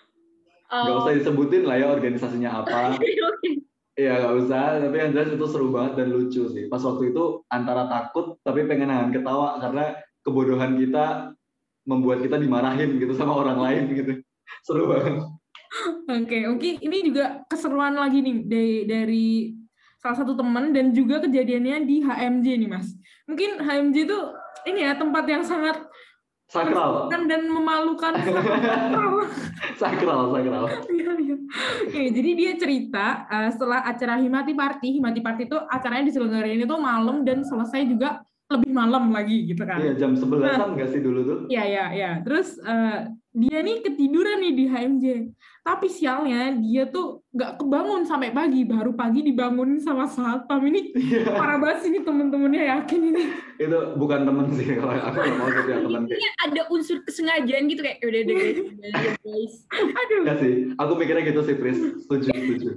Oh, 0.72 1.04
usah 1.04 1.12
disebutin 1.12 1.68
lah 1.68 1.76
ya 1.76 1.92
organisasinya 1.92 2.64
apa 2.64 2.96
Iya 3.92 4.24
nggak 4.24 4.36
usah, 4.40 4.80
tapi 4.80 4.96
yang 4.96 5.12
jelas 5.12 5.36
itu 5.36 5.46
seru 5.52 5.68
banget 5.68 6.00
dan 6.00 6.08
lucu 6.16 6.48
sih. 6.48 6.64
Pas 6.72 6.80
waktu 6.80 7.12
itu 7.12 7.44
antara 7.52 7.84
takut 7.92 8.40
tapi 8.40 8.64
pengen 8.64 8.88
nahan 8.88 9.12
ketawa 9.12 9.60
karena 9.60 10.00
kebodohan 10.24 10.80
kita 10.80 11.36
membuat 11.84 12.24
kita 12.24 12.40
dimarahin 12.40 12.96
gitu 12.96 13.12
sama 13.12 13.36
orang 13.36 13.60
lain 13.60 13.84
gitu. 13.92 14.12
Seru 14.64 14.88
banget. 14.88 15.28
Oke, 16.08 16.38
oke. 16.48 16.70
Ini 16.80 16.96
juga 17.04 17.44
keseruan 17.52 17.92
lagi 17.92 18.24
nih 18.24 18.36
dari, 18.48 18.76
dari 18.88 19.26
salah 20.00 20.24
satu 20.24 20.40
teman 20.40 20.72
dan 20.72 20.96
juga 20.96 21.20
kejadiannya 21.28 21.84
di 21.84 22.00
HMJ 22.00 22.46
nih 22.64 22.70
Mas. 22.72 22.96
Mungkin 23.28 23.60
HMJ 23.60 23.96
itu 24.08 24.18
ini 24.68 24.86
ya 24.86 24.94
tempat 24.94 25.24
yang 25.26 25.42
sangat 25.42 25.82
sakral. 26.52 27.08
dan 27.08 27.42
memalukan. 27.48 28.12
Sakral 29.80 30.30
sakral. 30.30 30.64
Oke, 31.88 32.02
jadi 32.12 32.30
dia 32.36 32.52
cerita 32.60 33.24
uh, 33.26 33.48
setelah 33.48 33.82
acara 33.88 34.20
Himati 34.20 34.52
Party 34.52 35.00
Himati 35.00 35.24
Party 35.24 35.48
itu 35.48 35.56
acaranya 35.56 36.12
diselenggarain 36.12 36.60
itu 36.60 36.76
malam 36.76 37.24
dan 37.24 37.40
selesai 37.42 37.88
juga 37.88 38.20
lebih 38.58 38.70
malam 38.72 39.08
lagi 39.08 39.48
gitu 39.48 39.62
kan. 39.64 39.80
Iya 39.80 39.96
jam 39.96 40.12
sebelasan 40.12 40.76
nggak 40.76 40.90
sih 40.92 41.00
dulu 41.00 41.20
tuh? 41.24 41.38
iya 41.48 41.64
iya 41.64 41.84
iya. 41.92 42.10
Terus 42.20 42.60
uh, 42.62 43.08
dia 43.32 43.58
nih 43.64 43.80
ketiduran 43.80 44.44
nih 44.44 44.52
di 44.52 44.64
HMJ 44.68 45.04
tapi 45.62 45.86
sialnya 45.86 46.52
dia 46.58 46.90
tuh 46.90 47.22
nggak 47.32 47.62
kebangun 47.62 48.02
sampai 48.04 48.34
pagi. 48.34 48.66
Baru 48.68 48.92
pagi 48.92 49.24
dibangunin 49.24 49.78
sama 49.78 50.10
satpam. 50.10 50.60
Ini 50.60 50.92
yeah. 50.98 51.32
parah 51.38 51.56
banget 51.56 51.86
sih 51.86 51.88
ini 51.94 52.00
temen-temennya 52.02 52.62
yakin 52.76 53.00
ini. 53.14 53.22
Itu 53.56 53.96
bukan 53.96 54.26
temen 54.28 54.46
sih 54.52 54.66
kalau 54.76 54.94
aku 54.98 55.18
nggak 55.22 55.36
mau 55.38 55.48
jadi 55.48 55.72
temen. 55.80 56.02
Kayak 56.10 56.34
ada 56.50 56.62
unsur 56.68 56.98
kesengajaan 57.06 57.64
gitu 57.70 57.80
kayak 57.80 57.98
udah 58.02 58.20
deh 58.26 58.34
guys 59.22 59.54
aduh. 60.02 60.22
Gak 60.28 60.38
sih 60.42 60.52
aku 60.76 60.92
mikirnya 60.98 61.22
gitu 61.30 61.40
sih 61.46 61.54
Pris. 61.56 61.78
Setuju 62.04 62.28
setuju. 62.34 62.70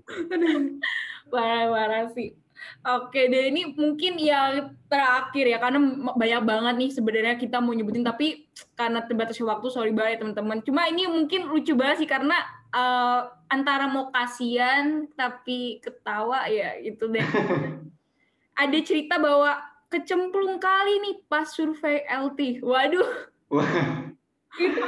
Parah 1.33 1.67
parah 1.73 2.05
sih 2.13 2.44
Oke 2.85 3.25
deh, 3.29 3.49
ini 3.49 3.73
mungkin 3.73 4.21
yang 4.21 4.77
terakhir 4.85 5.45
ya, 5.49 5.57
karena 5.57 5.81
banyak 6.13 6.41
banget 6.45 6.75
nih 6.77 6.91
sebenarnya 6.93 7.35
kita 7.41 7.57
mau 7.57 7.73
nyebutin, 7.73 8.05
tapi 8.05 8.45
karena 8.77 9.01
terbatasnya 9.01 9.49
waktu, 9.49 9.67
sorry 9.73 9.89
banget 9.89 10.17
ya 10.17 10.19
teman-teman. 10.21 10.61
Cuma 10.61 10.85
ini 10.85 11.09
mungkin 11.09 11.49
lucu 11.49 11.73
banget 11.73 12.05
sih, 12.05 12.09
karena 12.09 12.37
uh, 12.73 13.33
antara 13.49 13.89
mau 13.89 14.13
kasihan 14.13 15.09
tapi 15.17 15.81
ketawa 15.81 16.45
ya 16.45 16.77
itu 16.77 17.09
deh. 17.09 17.25
Ada 18.61 18.77
cerita 18.85 19.17
bahwa 19.17 19.59
kecemplung 19.89 20.61
kali 20.61 21.01
nih 21.01 21.15
pas 21.27 21.49
survei 21.49 22.05
LT. 22.07 22.63
Waduh. 22.63 23.09
Wah. 23.51 24.13
itu 24.55 24.79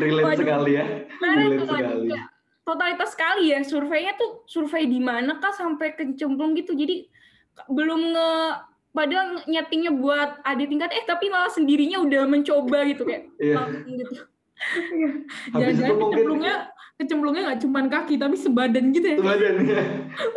Relate 0.00 0.24
Waduh. 0.24 0.40
sekali 0.40 0.70
ya. 0.80 0.84
Relate 1.20 1.66
sekali 1.68 2.31
totalitas 2.62 3.14
sekali 3.14 3.50
ya 3.50 3.60
surveinya 3.66 4.14
tuh 4.14 4.46
survei 4.46 4.86
di 4.86 5.02
mana 5.02 5.42
kah 5.42 5.50
sampai 5.50 5.98
kecemplung 5.98 6.54
gitu 6.54 6.78
jadi 6.78 7.10
belum 7.68 8.14
nge 8.14 8.32
padahal 8.92 9.42
nyetingnya 9.48 9.92
buat 9.92 10.44
adik 10.44 10.68
tingkat 10.68 10.92
eh 10.92 11.04
tapi 11.08 11.32
malah 11.32 11.50
sendirinya 11.50 12.00
udah 12.04 12.22
mencoba 12.28 12.84
gitu 12.86 13.02
kayak 13.08 13.32
yeah. 13.40 13.66
gitu. 13.88 14.14
Jangan 15.56 15.74
kecemplungnya 15.74 16.54
kecemplungnya 17.00 17.42
nggak 17.50 17.60
cuma 17.66 17.80
kaki 17.88 18.14
tapi 18.20 18.36
sebadan 18.38 18.94
gitu 18.94 19.06
ya. 19.10 19.16
Sebadan 19.18 19.54
ya. 19.64 19.82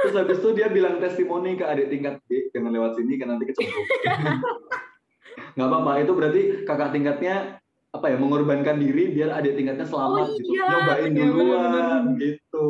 Terus 0.01 0.15
habis 0.17 0.37
itu 0.41 0.49
dia 0.55 0.67
bilang 0.71 0.97
testimoni 0.97 1.59
ke 1.59 1.67
adik 1.67 1.93
tingkat 1.93 2.17
D 2.25 2.49
jangan 2.55 2.71
lewat 2.73 2.97
sini 2.97 3.13
kan 3.21 3.35
nanti 3.35 3.53
kecemplung. 3.53 3.85
nggak 5.55 5.67
apa-apa 5.67 5.91
itu 6.03 6.11
berarti 6.15 6.41
kakak 6.63 6.89
tingkatnya 6.95 7.59
apa 7.95 8.05
ya 8.11 8.17
mengorbankan 8.19 8.77
diri 8.77 9.15
biar 9.15 9.29
adik 9.39 9.55
tingkatnya 9.55 9.87
selamat 9.87 10.25
oh, 10.27 10.35
gitu 10.35 10.49
iya. 10.51 10.67
nyobain 10.67 11.11
iya, 11.11 11.23
duluan 11.23 11.61
bener, 11.71 12.01
gitu 12.19 12.65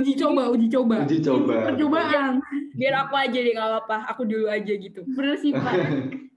uji 0.00 0.14
coba 0.20 0.42
uji 0.52 0.66
coba 0.68 0.96
uji 1.08 1.18
coba 1.24 1.56
percobaan 1.72 2.32
biar 2.76 2.94
aku 3.06 3.14
aja 3.16 3.38
deh 3.40 3.52
nggak 3.56 3.68
apa-apa 3.68 3.96
aku 4.12 4.22
dulu 4.28 4.46
aja 4.52 4.72
gitu 4.76 5.00
bener 5.16 5.36
sih 5.40 5.56
pak 5.56 5.74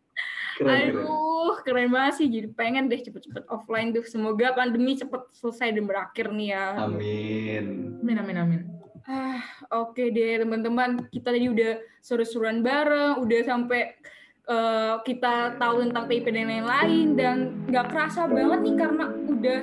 keren, 0.57 0.93
Aduh, 0.93 1.57
keren. 1.57 1.63
keren 1.65 1.89
banget 1.89 2.13
sih. 2.21 2.27
Jadi 2.29 2.47
pengen 2.53 2.85
deh 2.85 3.01
cepet-cepet 3.01 3.43
offline 3.49 3.89
tuh. 3.89 4.05
Semoga 4.05 4.53
pandemi 4.53 4.93
cepet 4.93 5.21
selesai 5.33 5.73
dan 5.73 5.85
berakhir 5.89 6.29
nih 6.29 6.53
ya. 6.53 6.65
Amin. 6.77 7.97
Amin, 8.01 8.17
amin, 8.21 8.37
amin. 8.37 8.61
Ah, 9.03 9.43
oke 9.73 9.97
okay 9.97 10.13
deh 10.15 10.45
teman-teman. 10.45 11.09
Kita 11.11 11.35
tadi 11.35 11.51
udah 11.51 11.81
seru-seruan 11.99 12.63
bareng, 12.63 13.19
udah 13.19 13.39
sampai 13.43 13.97
uh, 14.47 14.99
kita 15.03 15.55
tahu 15.59 15.87
tentang 15.87 16.05
PIP 16.07 16.27
dan 16.31 16.47
lain-lain 16.49 17.07
dan 17.15 17.37
nggak 17.69 17.85
kerasa 17.91 18.27
banget 18.27 18.59
nih 18.63 18.75
karena 18.75 19.05
udah 19.29 19.61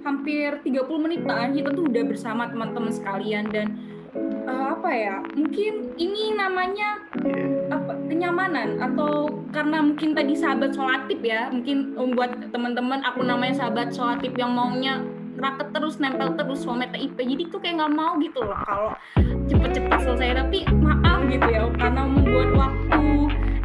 hampir 0.00 0.48
30 0.64 1.04
menitan 1.04 1.52
kita 1.52 1.70
tuh 1.76 1.84
udah 1.84 2.04
bersama 2.08 2.48
teman-teman 2.48 2.92
sekalian 2.92 3.44
dan 3.52 3.76
uh, 4.48 4.78
apa 4.78 4.90
ya 4.90 5.16
mungkin 5.36 5.92
ini 6.00 6.32
namanya 6.34 7.04
apa 7.68 7.92
kenyamanan 8.08 8.80
atau 8.80 9.28
karena 9.52 9.84
mungkin 9.84 10.16
tadi 10.16 10.32
sahabat 10.32 10.72
solatif 10.72 11.20
ya 11.20 11.52
mungkin 11.52 11.94
membuat 11.94 12.40
teman-teman 12.48 13.04
aku 13.04 13.20
namanya 13.22 13.66
sahabat 13.66 13.92
solatif 13.92 14.32
yang 14.40 14.56
maunya 14.56 15.04
raket 15.40 15.68
terus 15.72 15.96
nempel 16.00 16.36
terus 16.36 16.64
sama 16.64 16.88
IP 16.96 17.16
jadi 17.16 17.42
tuh 17.48 17.60
kayak 17.60 17.80
nggak 17.80 17.92
mau 17.96 18.12
gitu 18.20 18.40
loh 18.44 18.56
kalau 18.64 18.92
cepet-cepet 19.48 20.00
selesai 20.04 20.36
tapi 20.36 20.58
maaf 20.80 21.20
gitu 21.28 21.48
ya 21.48 21.64
karena 21.80 22.02
membuat 22.04 22.48
waktu 22.56 23.00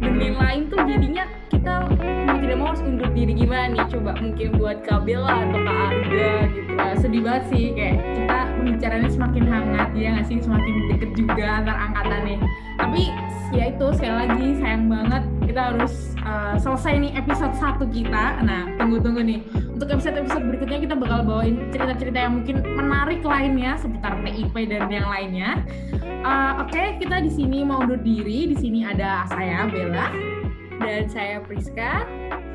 demi 0.00 0.28
lain 0.32 0.68
tuh 0.68 0.80
jadinya 0.84 1.24
kita 1.48 1.88
mau 1.88 2.36
tidak 2.36 2.56
mau 2.56 2.66
harus 2.72 2.82
undur 2.84 3.10
diri 3.12 3.32
gimana 3.32 3.72
nih? 3.72 3.84
Coba 3.88 4.12
mungkin 4.20 4.48
buat 4.60 4.78
Kabel 4.84 5.22
atau 5.24 5.58
Kak 5.60 5.76
Arga 5.90 6.32
gitu. 6.52 6.72
Nah, 6.76 6.94
sedih 6.96 7.22
banget 7.24 7.44
sih. 7.52 7.64
Kayak 7.72 7.96
kita 8.14 8.38
pembicaranya 8.56 9.10
semakin 9.10 9.44
hangat 9.48 9.88
ya 9.96 10.08
nggak 10.16 10.26
sih? 10.28 10.36
Semakin 10.42 10.74
deket 10.92 11.10
juga 11.16 11.44
antar 11.62 11.76
angkatan 11.76 12.20
nih 12.26 12.38
tapi 12.76 13.08
ya 13.50 13.72
itu 13.72 13.86
sekali 13.96 14.14
lagi 14.14 14.46
sayang 14.60 14.86
banget 14.86 15.22
kita 15.46 15.60
harus 15.72 16.12
uh, 16.26 16.58
selesai 16.58 16.92
nih 17.00 17.12
episode 17.16 17.54
satu 17.56 17.86
kita 17.88 18.42
nah 18.42 18.66
tunggu-tunggu 18.76 19.22
nih 19.22 19.40
untuk 19.72 19.88
episode-episode 19.88 20.44
berikutnya 20.44 20.78
kita 20.82 20.94
bakal 20.98 21.22
bawain 21.22 21.70
cerita-cerita 21.70 22.18
yang 22.18 22.42
mungkin 22.42 22.56
menarik 22.66 23.22
lainnya 23.22 23.78
seputar 23.78 24.18
TIP 24.26 24.54
dan 24.68 24.90
yang 24.90 25.08
lainnya 25.08 25.62
uh, 26.26 26.60
oke 26.60 26.74
okay, 26.74 26.98
kita 26.98 27.22
di 27.22 27.30
sini 27.30 27.62
mau 27.62 27.80
undur 27.80 28.00
diri 28.02 28.50
di 28.50 28.56
sini 28.58 28.82
ada 28.84 29.24
saya 29.30 29.70
Bella 29.70 30.36
dan 30.80 31.08
saya 31.08 31.40
Priska. 31.44 32.04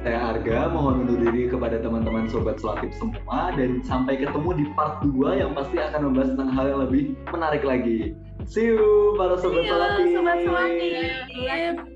Saya 0.01 0.33
Arga, 0.33 0.73
mohon 0.73 1.05
undur 1.05 1.29
diri 1.29 1.45
kepada 1.49 1.77
teman-teman 1.77 2.25
sobat 2.29 2.57
selatif 2.57 2.89
semua 2.97 3.53
dan 3.53 3.85
sampai 3.85 4.17
ketemu 4.17 4.49
di 4.57 4.65
part 4.73 5.01
2 5.05 5.41
yang 5.41 5.51
pasti 5.53 5.77
akan 5.77 6.09
membahas 6.09 6.29
tentang 6.33 6.49
hal 6.53 6.65
yang 6.73 6.79
lebih 6.89 7.03
menarik 7.29 7.63
lagi. 7.65 8.17
See 8.49 8.73
you 8.73 9.13
para 9.17 9.37
sobat 9.37 9.65
selatif. 9.65 10.05
Sobat. 10.17 11.90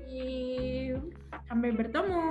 Sampai 1.46 1.70
bertemu. 1.70 2.22